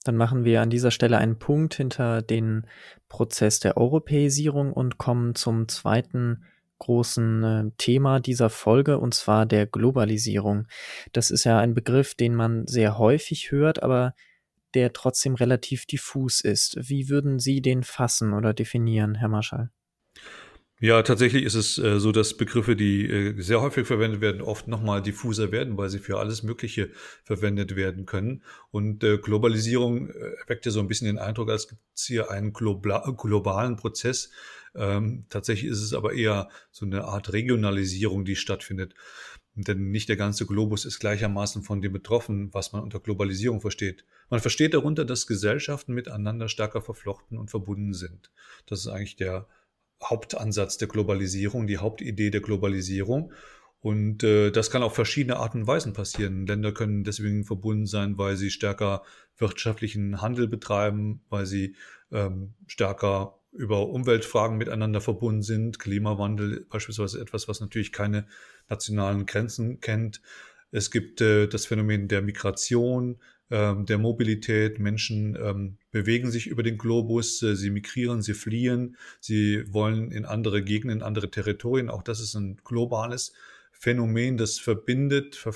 Dann 0.04 0.16
machen 0.16 0.46
wir 0.46 0.62
an 0.62 0.70
dieser 0.70 0.92
Stelle 0.92 1.18
einen 1.18 1.40
Punkt 1.40 1.74
hinter 1.74 2.22
den 2.22 2.68
Prozess 3.10 3.60
der 3.60 3.76
Europäisierung 3.76 4.72
und 4.72 5.00
kommen 5.00 5.34
zum 5.34 5.68
zweiten 5.68 6.46
großen 6.78 7.44
äh, 7.44 7.72
Thema 7.80 8.20
dieser 8.20 8.52
Folge, 8.52 9.00
und 9.00 9.16
zwar 9.16 9.48
der 9.48 9.66
Globalisierung. 9.66 10.68
Das 11.14 11.32
ist 11.32 11.44
ja 11.46 11.58
ein 11.58 11.74
Begriff, 11.74 12.14
den 12.14 12.36
man 12.36 12.68
sehr 12.68 13.00
häufig 13.00 13.52
hört, 13.52 13.82
aber 13.82 14.14
der 14.78 14.94
trotzdem 14.94 15.34
relativ 15.34 15.88
diffus 15.88 16.40
ist. 16.40 16.78
Wie 16.80 17.10
würden 17.10 17.40
Sie 17.40 17.62
den 17.64 17.84
fassen 17.84 18.34
oder 18.34 18.54
definieren, 18.54 19.16
Herr 19.16 19.28
Marschall? 19.28 19.72
Ja, 20.80 21.02
tatsächlich 21.02 21.44
ist 21.44 21.56
es 21.56 21.80
äh, 21.80 22.00
so, 22.00 22.12
dass 22.12 22.38
Begriffe, 22.38 22.76
die 22.76 23.10
äh, 23.10 23.42
sehr 23.42 23.62
häufig 23.62 23.88
verwendet 23.88 24.22
werden, 24.22 24.44
oft 24.44 24.68
nochmal 24.68 25.02
diffuser 25.02 25.52
werden, 25.52 25.76
weil 25.76 25.90
sie 25.90 25.98
für 25.98 26.20
alles 26.20 26.44
Mögliche 26.44 26.92
verwendet 27.24 27.76
werden 27.76 28.06
können. 28.06 28.44
Und 28.70 29.04
äh, 29.04 29.18
Globalisierung 29.18 30.12
äh, 30.12 30.36
ja 30.46 30.72
so 30.72 30.80
ein 30.80 30.88
bisschen 30.88 31.08
den 31.08 31.18
Eindruck, 31.18 31.50
als 31.50 31.68
gibt 31.68 31.82
es 31.96 32.06
hier 32.06 32.30
einen 32.30 32.54
globalen 32.54 33.76
Prozess. 33.76 34.30
Ähm, 34.76 35.26
tatsächlich 35.30 35.72
ist 35.72 35.82
es 35.82 35.96
aber 35.96 36.14
eher 36.14 36.48
so 36.70 36.86
eine 36.86 37.06
Art 37.06 37.34
Regionalisierung, 37.34 38.24
die 38.24 38.36
stattfindet. 38.36 38.94
Denn 39.64 39.90
nicht 39.90 40.08
der 40.08 40.18
ganze 40.18 40.46
Globus 40.46 40.86
ist 40.86 41.00
gleichermaßen 41.00 41.64
von 41.64 41.82
dem 41.82 41.92
betroffen, 41.92 42.54
was 42.54 42.74
man 42.74 42.84
unter 42.84 43.00
Globalisierung 43.00 43.60
versteht. 43.60 44.06
Man 44.30 44.40
versteht 44.40 44.74
darunter, 44.74 45.04
dass 45.04 45.26
Gesellschaften 45.26 45.94
miteinander 45.94 46.48
stärker 46.48 46.82
verflochten 46.82 47.38
und 47.38 47.50
verbunden 47.50 47.94
sind. 47.94 48.32
Das 48.68 48.80
ist 48.82 48.88
eigentlich 48.88 49.16
der 49.16 49.48
Hauptansatz 50.04 50.78
der 50.78 50.88
Globalisierung, 50.88 51.66
die 51.66 51.80
Hauptidee 51.80 52.30
der 52.30 52.42
Globalisierung. 52.42 53.34
Und 53.80 54.24
äh, 54.24 54.52
das 54.52 54.70
kann 54.70 54.84
auf 54.84 54.96
verschiedene 54.96 55.38
Arten 55.38 55.62
und 55.62 55.68
Weisen 55.68 55.94
passieren. 55.94 56.46
Länder 56.46 56.72
können 56.72 57.04
deswegen 57.04 57.44
verbunden 57.44 57.86
sein, 57.86 58.18
weil 58.18 58.36
sie 58.36 58.52
stärker 58.52 59.04
wirtschaftlichen 59.38 60.22
Handel 60.22 60.48
betreiben, 60.48 61.22
weil 61.30 61.46
sie 61.46 61.76
ähm, 62.12 62.54
stärker 62.68 63.40
über 63.58 63.90
Umweltfragen 63.90 64.58
miteinander 64.58 65.02
verbunden 65.02 65.42
sind. 65.42 65.80
Klimawandel 65.80 66.66
beispielsweise 66.70 67.20
etwas, 67.20 67.48
was 67.48 67.60
natürlich 67.60 67.92
keine 67.92 68.28
nationalen 68.70 69.26
Grenzen 69.26 69.80
kennt. 69.80 70.22
Es 70.72 70.92
gibt 70.92 71.22
äh, 71.22 71.48
das 71.48 71.66
Phänomen 71.66 72.08
der 72.08 72.22
Migration, 72.22 73.20
ähm, 73.50 73.86
der 73.86 73.98
Mobilität. 73.98 74.80
Menschen 74.80 75.38
ähm, 75.42 75.78
bewegen 75.92 76.30
sich 76.30 76.48
über 76.48 76.64
den 76.64 76.78
Globus, 76.78 77.42
äh, 77.42 77.56
sie 77.56 77.70
migrieren, 77.70 78.22
sie 78.22 78.34
fliehen, 78.34 78.98
sie 79.20 79.64
wollen 79.74 80.12
in 80.12 80.26
andere 80.26 80.64
Gegenden, 80.64 81.00
in 81.00 81.04
andere 81.04 81.32
Territorien. 81.32 81.90
Auch 81.90 82.04
das 82.04 82.20
ist 82.20 82.36
ein 82.36 82.58
globales 82.64 83.34
Phänomen, 83.80 84.38
das 84.38 84.58
verbindet, 84.60 85.36
ver, 85.36 85.54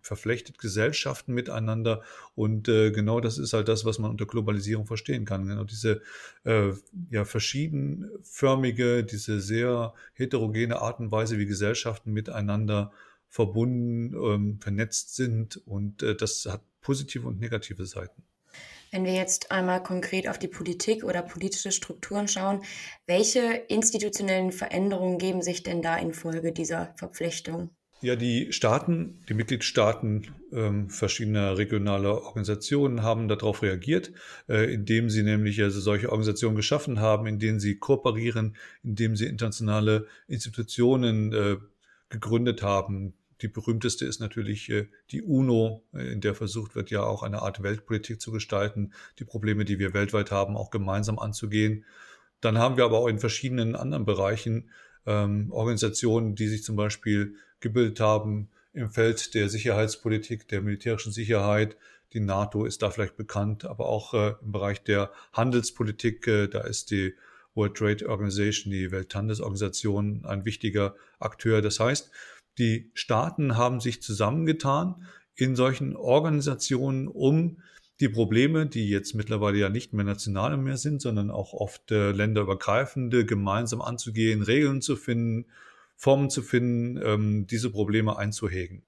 verflechtet 0.00 0.58
Gesellschaften 0.58 1.34
miteinander. 1.34 2.02
Und 2.34 2.68
äh, 2.68 2.90
genau 2.90 3.20
das 3.20 3.38
ist 3.38 3.52
halt 3.52 3.68
das, 3.68 3.84
was 3.84 3.98
man 3.98 4.10
unter 4.10 4.26
Globalisierung 4.26 4.86
verstehen 4.86 5.24
kann. 5.24 5.46
Genau 5.46 5.64
diese 5.64 6.00
äh, 6.44 6.72
ja, 7.10 7.24
verschiedenförmige, 7.24 9.04
diese 9.04 9.40
sehr 9.40 9.92
heterogene 10.14 10.80
Art 10.80 11.00
und 11.00 11.12
Weise, 11.12 11.38
wie 11.38 11.46
Gesellschaften 11.46 12.12
miteinander 12.12 12.92
verbunden, 13.28 14.14
ähm, 14.14 14.58
vernetzt 14.60 15.14
sind. 15.16 15.58
Und 15.66 16.02
äh, 16.02 16.16
das 16.16 16.46
hat 16.46 16.62
positive 16.80 17.28
und 17.28 17.40
negative 17.40 17.84
Seiten. 17.84 18.22
Wenn 18.90 19.04
wir 19.04 19.14
jetzt 19.14 19.52
einmal 19.52 19.82
konkret 19.82 20.26
auf 20.28 20.38
die 20.38 20.48
Politik 20.48 21.04
oder 21.04 21.22
politische 21.22 21.70
Strukturen 21.70 22.26
schauen, 22.26 22.62
welche 23.06 23.40
institutionellen 23.68 24.50
Veränderungen 24.50 25.18
geben 25.18 25.42
sich 25.42 25.62
denn 25.62 25.80
da 25.80 25.96
infolge 25.96 26.52
dieser 26.52 26.92
Verpflechtung? 26.96 27.70
Ja, 28.02 28.16
die 28.16 28.50
Staaten, 28.52 29.22
die 29.28 29.34
Mitgliedstaaten 29.34 30.34
ähm, 30.52 30.88
verschiedener 30.88 31.58
regionaler 31.58 32.22
Organisationen 32.22 33.02
haben 33.02 33.28
darauf 33.28 33.62
reagiert, 33.62 34.12
äh, 34.48 34.72
indem 34.72 35.10
sie 35.10 35.22
nämlich 35.22 35.62
also 35.62 35.80
solche 35.80 36.08
Organisationen 36.08 36.56
geschaffen 36.56 36.98
haben, 36.98 37.26
in 37.26 37.38
denen 37.38 37.60
sie 37.60 37.78
kooperieren, 37.78 38.56
indem 38.82 39.16
sie 39.16 39.26
internationale 39.26 40.06
Institutionen 40.28 41.32
äh, 41.34 41.56
gegründet 42.08 42.62
haben, 42.62 43.12
die 43.42 43.48
berühmteste 43.48 44.04
ist 44.04 44.20
natürlich 44.20 44.68
äh, 44.70 44.88
die 45.10 45.22
UNO, 45.22 45.82
äh, 45.94 46.12
in 46.12 46.20
der 46.20 46.34
versucht 46.34 46.74
wird, 46.74 46.90
ja 46.90 47.02
auch 47.02 47.22
eine 47.22 47.42
Art 47.42 47.62
Weltpolitik 47.62 48.20
zu 48.20 48.32
gestalten, 48.32 48.92
die 49.18 49.24
Probleme, 49.24 49.64
die 49.64 49.78
wir 49.78 49.94
weltweit 49.94 50.30
haben, 50.30 50.56
auch 50.56 50.70
gemeinsam 50.70 51.18
anzugehen. 51.18 51.84
Dann 52.40 52.58
haben 52.58 52.76
wir 52.76 52.84
aber 52.84 52.98
auch 52.98 53.08
in 53.08 53.18
verschiedenen 53.18 53.76
anderen 53.76 54.04
Bereichen 54.04 54.70
ähm, 55.06 55.50
Organisationen, 55.50 56.34
die 56.34 56.48
sich 56.48 56.62
zum 56.62 56.76
Beispiel 56.76 57.34
gebildet 57.60 58.00
haben 58.00 58.48
im 58.72 58.90
Feld 58.90 59.34
der 59.34 59.48
Sicherheitspolitik, 59.48 60.48
der 60.48 60.62
militärischen 60.62 61.12
Sicherheit. 61.12 61.76
Die 62.12 62.20
NATO 62.20 62.64
ist 62.64 62.82
da 62.82 62.90
vielleicht 62.90 63.16
bekannt, 63.16 63.64
aber 63.64 63.86
auch 63.86 64.14
äh, 64.14 64.34
im 64.42 64.52
Bereich 64.52 64.82
der 64.82 65.10
Handelspolitik, 65.32 66.26
äh, 66.26 66.48
da 66.48 66.60
ist 66.60 66.90
die 66.90 67.14
World 67.54 67.76
Trade 67.76 68.08
Organization, 68.08 68.72
die 68.72 68.90
Welthandelsorganisation, 68.90 70.24
ein 70.24 70.44
wichtiger 70.44 70.94
Akteur. 71.18 71.62
Das 71.62 71.80
heißt, 71.80 72.10
die 72.60 72.92
Staaten 72.94 73.56
haben 73.56 73.80
sich 73.80 74.02
zusammengetan 74.02 75.06
in 75.34 75.56
solchen 75.56 75.96
Organisationen, 75.96 77.08
um 77.08 77.62
die 77.98 78.08
Probleme, 78.08 78.66
die 78.66 78.88
jetzt 78.88 79.14
mittlerweile 79.14 79.58
ja 79.58 79.68
nicht 79.68 79.92
mehr 79.92 80.04
nationale 80.04 80.56
mehr 80.56 80.76
sind, 80.76 81.02
sondern 81.02 81.30
auch 81.30 81.52
oft 81.52 81.90
äh, 81.90 82.12
länderübergreifende, 82.12 83.26
gemeinsam 83.26 83.82
anzugehen, 83.82 84.42
Regeln 84.42 84.80
zu 84.80 84.96
finden, 84.96 85.46
Formen 85.96 86.30
zu 86.30 86.42
finden, 86.42 87.00
ähm, 87.02 87.46
diese 87.46 87.70
Probleme 87.70 88.16
einzuhegen. 88.16 88.82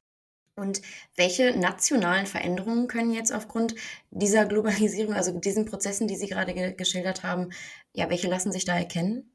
Und 0.54 0.82
welche 1.16 1.58
nationalen 1.58 2.26
Veränderungen 2.26 2.86
können 2.86 3.12
jetzt 3.12 3.32
aufgrund 3.32 3.74
dieser 4.10 4.44
Globalisierung, 4.46 5.14
also 5.14 5.38
diesen 5.38 5.64
Prozessen, 5.64 6.08
die 6.08 6.16
Sie 6.16 6.28
gerade 6.28 6.54
ge 6.54 6.74
geschildert 6.74 7.22
haben, 7.22 7.50
ja, 7.92 8.08
welche 8.10 8.28
lassen 8.28 8.52
sich 8.52 8.64
da 8.64 8.76
erkennen? 8.76 9.31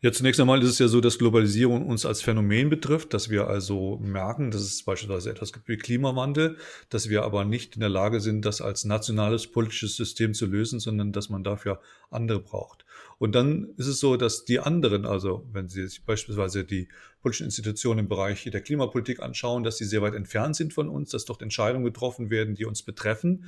Ja, 0.00 0.12
zunächst 0.12 0.40
einmal 0.40 0.62
ist 0.62 0.70
es 0.70 0.78
ja 0.78 0.88
so, 0.88 1.00
dass 1.00 1.18
Globalisierung 1.18 1.86
uns 1.86 2.06
als 2.06 2.22
Phänomen 2.22 2.70
betrifft, 2.70 3.12
dass 3.12 3.30
wir 3.30 3.48
also 3.48 3.98
merken, 4.00 4.50
dass 4.50 4.62
es 4.62 4.82
beispielsweise 4.82 5.30
etwas 5.30 5.52
gibt 5.52 5.68
wie 5.68 5.76
Klimawandel, 5.76 6.56
dass 6.88 7.08
wir 7.08 7.24
aber 7.24 7.44
nicht 7.44 7.74
in 7.74 7.80
der 7.80 7.88
Lage 7.88 8.20
sind, 8.20 8.44
das 8.44 8.60
als 8.60 8.84
nationales 8.84 9.48
politisches 9.48 9.96
System 9.96 10.34
zu 10.34 10.46
lösen, 10.46 10.78
sondern 10.78 11.12
dass 11.12 11.28
man 11.28 11.42
dafür 11.42 11.80
andere 12.10 12.40
braucht. 12.40 12.84
Und 13.18 13.34
dann 13.34 13.74
ist 13.76 13.88
es 13.88 13.98
so, 13.98 14.16
dass 14.16 14.44
die 14.44 14.60
anderen, 14.60 15.04
also 15.04 15.44
wenn 15.52 15.68
Sie 15.68 15.86
sich 15.86 16.04
beispielsweise 16.04 16.64
die 16.64 16.88
politischen 17.20 17.46
Institutionen 17.46 18.00
im 18.00 18.08
Bereich 18.08 18.44
der 18.44 18.60
Klimapolitik 18.60 19.20
anschauen, 19.20 19.64
dass 19.64 19.76
sie 19.78 19.84
sehr 19.84 20.02
weit 20.02 20.14
entfernt 20.14 20.54
sind 20.54 20.72
von 20.72 20.88
uns, 20.88 21.10
dass 21.10 21.24
dort 21.24 21.42
Entscheidungen 21.42 21.84
getroffen 21.84 22.30
werden, 22.30 22.54
die 22.54 22.64
uns 22.64 22.82
betreffen 22.82 23.46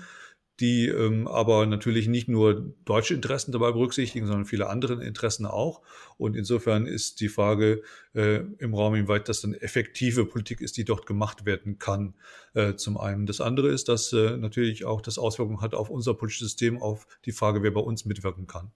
die 0.60 0.86
ähm, 0.88 1.26
aber 1.26 1.66
natürlich 1.66 2.06
nicht 2.06 2.28
nur 2.28 2.74
deutsche 2.84 3.14
Interessen 3.14 3.52
dabei 3.52 3.72
berücksichtigen, 3.72 4.26
sondern 4.26 4.44
viele 4.44 4.68
andere 4.68 5.02
Interessen 5.04 5.46
auch. 5.46 5.80
Und 6.18 6.36
insofern 6.36 6.86
ist 6.86 7.20
die 7.20 7.28
Frage 7.28 7.82
äh, 8.14 8.40
im 8.58 8.74
Raum, 8.74 8.94
inwieweit 8.94 9.28
das 9.28 9.40
dann 9.40 9.54
effektive 9.54 10.26
Politik 10.26 10.60
ist, 10.60 10.76
die 10.76 10.84
dort 10.84 11.06
gemacht 11.06 11.46
werden 11.46 11.78
kann, 11.78 12.14
äh, 12.54 12.74
zum 12.74 12.98
einen. 12.98 13.26
Das 13.26 13.40
andere 13.40 13.68
ist, 13.68 13.88
dass 13.88 14.12
äh, 14.12 14.36
natürlich 14.36 14.84
auch 14.84 15.00
das 15.00 15.18
Auswirkungen 15.18 15.62
hat 15.62 15.74
auf 15.74 15.90
unser 15.90 16.14
politisches 16.14 16.48
System, 16.48 16.80
auf 16.80 17.06
die 17.24 17.32
Frage, 17.32 17.62
wer 17.62 17.70
bei 17.70 17.80
uns 17.80 18.04
mitwirken 18.04 18.46
kann. 18.46 18.70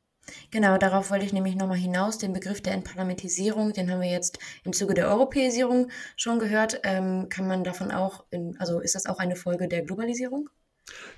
Genau, 0.51 0.79
darauf 0.79 1.11
wollte 1.11 1.27
ich 1.27 1.33
nämlich 1.35 1.55
nochmal 1.55 1.77
hinaus. 1.77 2.17
Den 2.17 2.33
Begriff 2.33 2.63
der 2.63 2.73
Entparlamentisierung, 2.73 3.73
den 3.75 3.91
haben 3.91 4.01
wir 4.01 4.11
jetzt 4.11 4.39
im 4.65 4.73
Zuge 4.73 4.95
der 4.95 5.09
Europäisierung 5.09 5.91
schon 6.17 6.39
gehört. 6.39 6.81
Ähm, 6.83 7.29
kann 7.29 7.47
man 7.47 7.63
davon 7.63 7.91
auch, 7.91 8.25
in, 8.31 8.57
also 8.59 8.81
ist 8.81 8.95
das 8.95 9.05
auch 9.07 9.19
eine 9.19 9.37
Folge 9.37 9.69
der 9.69 9.83
Globalisierung? 9.83 10.49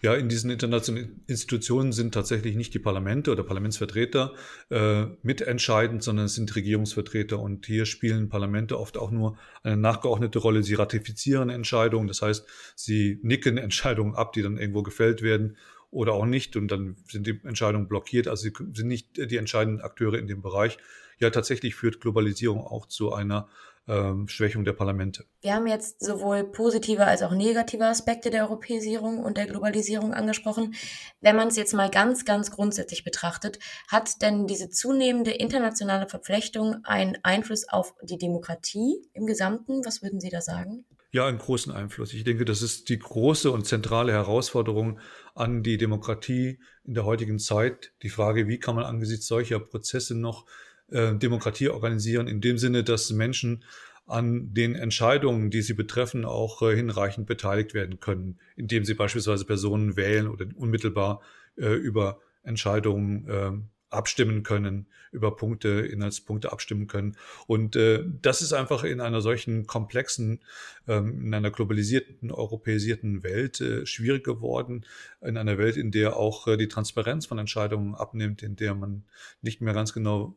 Ja, 0.01 0.15
in 0.15 0.29
diesen 0.29 0.51
internationalen 0.51 1.25
Institutionen 1.27 1.93
sind 1.93 2.15
tatsächlich 2.15 2.55
nicht 2.55 2.73
die 2.75 2.79
Parlamente 2.79 3.33
oder 3.33 3.43
Parlamentsvertreter 3.43 4.33
äh, 4.71 5.07
mitentscheidend, 5.23 6.03
sondern 6.05 6.27
es 6.27 6.35
sind 6.35 6.55
Regierungsvertreter. 6.55 7.41
Und 7.41 7.67
hier 7.67 7.85
spielen 7.85 8.29
Parlamente 8.29 8.79
oft 8.79 8.97
auch 8.97 9.11
nur 9.11 9.37
eine 9.65 9.77
nachgeordnete 9.77 10.39
Rolle. 10.39 10.63
Sie 10.63 10.75
ratifizieren 10.75 11.51
Entscheidungen, 11.51 12.07
das 12.07 12.23
heißt, 12.23 12.47
sie 12.77 13.19
nicken 13.23 13.59
Entscheidungen 13.59 14.15
ab, 14.15 14.33
die 14.33 14.43
dann 14.43 14.59
irgendwo 14.59 14.83
gefällt 14.85 15.23
werden 15.23 15.57
oder 15.91 16.13
auch 16.13 16.27
nicht. 16.27 16.57
Und 16.57 16.69
dann 16.69 16.97
sind 17.09 17.27
die 17.27 17.41
Entscheidungen 17.43 17.89
blockiert. 17.89 18.29
Also 18.29 18.45
sie 18.45 18.53
sind 18.73 18.87
nicht 18.87 19.17
die 19.17 19.37
entscheidenden 19.37 19.81
Akteure 19.83 20.15
in 20.15 20.29
dem 20.29 20.43
Bereich. 20.43 20.79
Ja, 21.19 21.31
tatsächlich 21.31 21.75
führt 21.75 22.01
Globalisierung 22.01 22.61
auch 22.61 22.87
zu 22.87 23.13
einer 23.13 23.49
ähm, 23.89 24.29
Schwächung 24.29 24.65
der 24.65 24.73
Parlamente. 24.73 25.25
Wir 25.41 25.55
haben 25.55 25.67
jetzt 25.67 26.03
sowohl 26.05 26.45
positive 26.45 27.05
als 27.05 27.23
auch 27.23 27.33
negative 27.33 27.85
Aspekte 27.85 28.31
der 28.31 28.45
Europäisierung 28.45 29.19
und 29.19 29.37
der 29.37 29.47
Globalisierung 29.47 30.13
angesprochen. 30.13 30.75
Wenn 31.21 31.37
man 31.37 31.49
es 31.49 31.57
jetzt 31.57 31.75
mal 31.75 31.91
ganz, 31.91 32.25
ganz 32.25 32.51
grundsätzlich 32.51 33.05
betrachtet, 33.05 33.59
hat 33.89 34.23
denn 34.23 34.47
diese 34.47 34.71
zunehmende 34.71 35.31
internationale 35.31 36.09
Verflechtung 36.09 36.85
einen 36.85 37.19
Einfluss 37.23 37.69
auf 37.69 37.95
die 38.03 38.19
Demokratie 38.19 39.09
im 39.13 39.27
Gesamten? 39.27 39.85
Was 39.85 40.03
würden 40.03 40.21
Sie 40.21 40.31
da 40.31 40.41
sagen? 40.41 40.85
Ja, 41.13 41.27
einen 41.27 41.39
großen 41.39 41.73
Einfluss. 41.73 42.13
Ich 42.13 42.25
denke, 42.25 42.45
das 42.45 42.63
ist 42.63 42.89
die 42.89 42.99
große 42.99 43.51
und 43.51 43.67
zentrale 43.67 44.13
Herausforderung 44.13 44.99
an 45.35 45.63
die 45.63 45.79
Demokratie 45.79 46.59
in 46.85 46.95
der 46.95 47.05
heutigen 47.05 47.39
Zeit. 47.39 47.93
Die 48.03 48.11
Frage, 48.11 48.49
wie 48.49 48.59
kann 48.59 48.75
man 48.75 48.85
angesichts 48.85 49.27
solcher 49.27 49.61
Prozesse 49.61 50.15
noch 50.15 50.45
äh, 50.91 51.15
Demokratie 51.17 51.69
organisieren, 51.69 52.29
in 52.29 52.41
dem 52.41 52.59
Sinne, 52.59 52.85
dass 52.85 53.11
Menschen 53.11 53.65
an 54.07 54.55
den 54.55 54.77
Entscheidungen, 54.77 55.51
die 55.51 55.63
sie 55.63 55.75
betreffen, 55.75 56.25
auch 56.25 56.63
äh, 56.63 56.77
hinreichend 56.77 57.27
beteiligt 57.27 57.75
werden 57.75 57.99
können, 57.99 58.39
indem 58.55 58.85
sie 58.85 58.95
beispielsweise 58.95 59.45
Personen 59.45 59.97
wählen 59.97 60.29
oder 60.29 60.47
unmittelbar 60.55 61.23
äh, 61.57 61.75
über 61.75 62.21
Entscheidungen 62.45 63.69
abstimmen 63.91 64.45
können, 64.45 64.87
über 65.11 65.35
Punkte, 65.35 65.69
Inhaltspunkte 65.69 66.53
abstimmen 66.53 66.87
können. 66.87 67.17
Und 67.49 67.77
das 67.77 68.41
ist 68.41 68.53
einfach 68.53 68.85
in 68.85 69.01
einer 69.01 69.21
solchen 69.21 69.67
komplexen, 69.67 70.41
ähm, 70.87 71.27
in 71.27 71.35
einer 71.35 71.51
globalisierten, 71.51 72.31
europäisierten 72.31 73.25
Welt 73.25 73.61
schwierig 73.83 74.23
geworden, 74.23 74.87
in 75.21 75.37
einer 75.37 75.59
Welt, 75.59 75.77
in 75.77 75.91
der 75.91 76.17
auch 76.17 76.47
die 76.57 76.69
Transparenz 76.69 77.27
von 77.27 77.39
Entscheidungen 77.39 77.97
abnimmt, 77.97 78.45
in 78.45 78.55
der 78.55 78.75
man 78.75 79.03
nicht 79.43 79.61
mehr 79.61 79.75
ganz 79.75 79.93
genau 79.93 80.37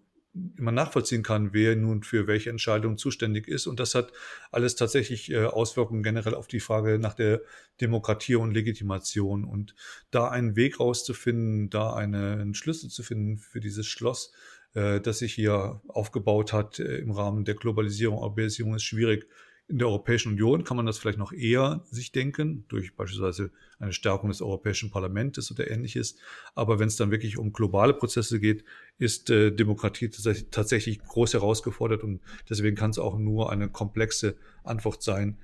immer 0.58 0.72
nachvollziehen 0.72 1.24
kann, 1.24 1.54
wer 1.54 1.76
nun 1.76 2.04
für 2.04 2.28
welche 2.28 2.50
Entscheidung 2.50 2.98
zuständig 2.98 3.48
ist. 3.48 3.68
Und 3.68 3.80
das 3.80 3.96
hat 3.96 4.12
alles 4.52 4.76
tatsächlich 4.76 5.32
äh, 5.32 5.46
Auswirkungen 5.46 6.04
generell 6.04 6.36
auf 6.36 6.48
die 6.48 6.60
Frage 6.60 7.00
nach 7.00 7.14
der 7.14 7.42
Demokratie 7.82 8.36
und 8.36 8.54
Legitimation. 8.54 9.44
Und 9.44 9.76
da 10.12 10.30
einen 10.30 10.56
Weg 10.56 10.80
rauszufinden, 10.80 11.70
da 11.70 11.94
einen 11.94 12.54
Schlüssel 12.54 12.90
zu 12.90 13.04
finden 13.04 13.38
für 13.38 13.60
dieses 13.60 13.88
Schloss, 13.88 14.32
äh, 14.74 15.02
das 15.02 15.20
sich 15.20 15.34
hier 15.34 15.82
aufgebaut 15.88 16.54
hat 16.54 16.80
äh, 16.80 16.98
im 16.98 17.12
Rahmen 17.12 17.46
der 17.46 17.56
Globalisierung, 17.56 18.20
Europäisierung, 18.20 18.76
ist 18.76 18.84
schwierig. 18.84 19.28
In 19.70 19.78
der 19.78 19.88
Europäischen 19.88 20.32
Union 20.32 20.64
kann 20.64 20.78
man 20.78 20.88
das 20.88 20.98
vielleicht 20.98 21.20
noch 21.20 21.32
eher 21.32 21.84
sich 21.92 22.12
denken, 22.12 22.66
durch 22.70 22.96
beispielsweise 22.96 23.52
eine 23.78 23.94
Stärkung 23.94 24.30
des 24.30 24.42
Europäischen 24.42 24.90
Parlaments 24.90 25.52
oder 25.52 25.70
ähnliches. 25.70 26.16
Aber 26.56 26.80
wenn 26.80 26.88
es 26.88 26.96
dann 26.96 27.12
wirklich 27.12 27.38
um 27.38 27.54
globale 27.54 27.94
Prozesse 27.94 28.40
geht, 28.40 28.64
ist 28.98 29.30
äh, 29.30 29.52
Demokratie 29.52 30.10
tatsächlich 30.10 31.04
groß 31.04 31.36
herausgefordert 31.36 32.04
und 32.04 32.20
deswegen 32.50 32.76
kann 32.76 32.90
es 32.90 32.98
auch 32.98 33.20
nur 33.20 33.52
eine 33.52 33.70
komplexe 33.70 34.38
Antwort 34.64 35.04
sein, 35.04 35.38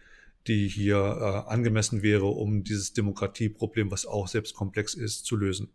die 0.47 0.67
hier 0.67 0.97
äh, 0.97 1.51
angemessen 1.51 2.01
wäre, 2.01 2.25
um 2.25 2.63
dieses 2.63 2.93
Demokratieproblem, 2.93 3.91
was 3.91 4.07
auch 4.07 4.27
selbst 4.27 4.55
komplex 4.55 4.95
ist, 4.95 5.25
zu 5.25 5.35
lösen. 5.35 5.69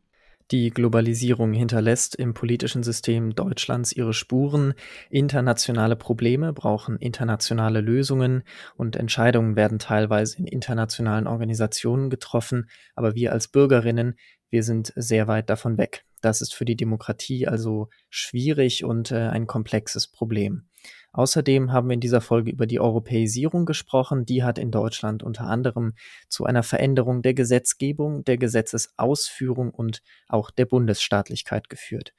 Die 0.50 0.70
Globalisierung 0.70 1.52
hinterlässt 1.52 2.16
im 2.16 2.34
politischen 2.34 2.82
System 2.82 3.36
Deutschlands 3.36 3.92
ihre 3.92 4.12
Spuren. 4.12 4.74
Internationale 5.08 5.94
Probleme 5.94 6.52
brauchen 6.52 6.96
internationale 6.96 7.80
Lösungen 7.80 8.42
und 8.76 8.96
Entscheidungen 8.96 9.54
werden 9.54 9.78
teilweise 9.78 10.38
in 10.38 10.46
internationalen 10.46 11.28
Organisationen 11.28 12.10
getroffen, 12.10 12.68
aber 12.96 13.14
wir 13.14 13.32
als 13.32 13.46
Bürgerinnen, 13.46 14.16
wir 14.48 14.64
sind 14.64 14.92
sehr 14.96 15.28
weit 15.28 15.48
davon 15.50 15.78
weg. 15.78 16.04
Das 16.20 16.40
ist 16.40 16.52
für 16.52 16.64
die 16.64 16.76
Demokratie 16.76 17.46
also 17.46 17.88
schwierig 18.08 18.84
und 18.84 19.12
äh, 19.12 19.28
ein 19.28 19.46
komplexes 19.46 20.08
Problem. 20.08 20.64
Außerdem 21.12 21.72
haben 21.72 21.88
wir 21.88 21.94
in 21.94 22.00
dieser 22.00 22.20
Folge 22.20 22.50
über 22.50 22.66
die 22.66 22.80
Europäisierung 22.80 23.64
gesprochen. 23.66 24.26
Die 24.26 24.44
hat 24.44 24.58
in 24.58 24.70
Deutschland 24.70 25.22
unter 25.22 25.44
anderem 25.44 25.94
zu 26.28 26.44
einer 26.44 26.62
Veränderung 26.62 27.22
der 27.22 27.32
Gesetzgebung, 27.34 28.24
der 28.24 28.36
Gesetzesausführung 28.38 29.70
und 29.70 30.02
auch 30.28 30.50
der 30.50 30.66
Bundesstaatlichkeit 30.66 31.68
geführt. 31.68 32.14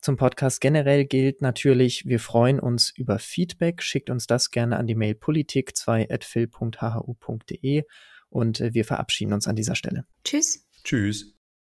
Zum 0.00 0.16
Podcast 0.16 0.62
generell 0.62 1.04
gilt 1.04 1.42
natürlich, 1.42 2.06
wir 2.06 2.20
freuen 2.20 2.58
uns 2.58 2.90
über 2.96 3.18
Feedback. 3.18 3.82
Schickt 3.82 4.08
uns 4.08 4.26
das 4.26 4.50
gerne 4.50 4.78
an 4.78 4.86
die 4.86 4.94
Mail 4.94 5.12
politik2.phil.hhu.de 5.14 7.84
und 8.30 8.60
äh, 8.60 8.72
wir 8.72 8.86
verabschieden 8.86 9.34
uns 9.34 9.46
an 9.46 9.56
dieser 9.56 9.74
Stelle. 9.74 10.06
Tschüss. 10.24 10.66
Tschüss. 10.84 11.39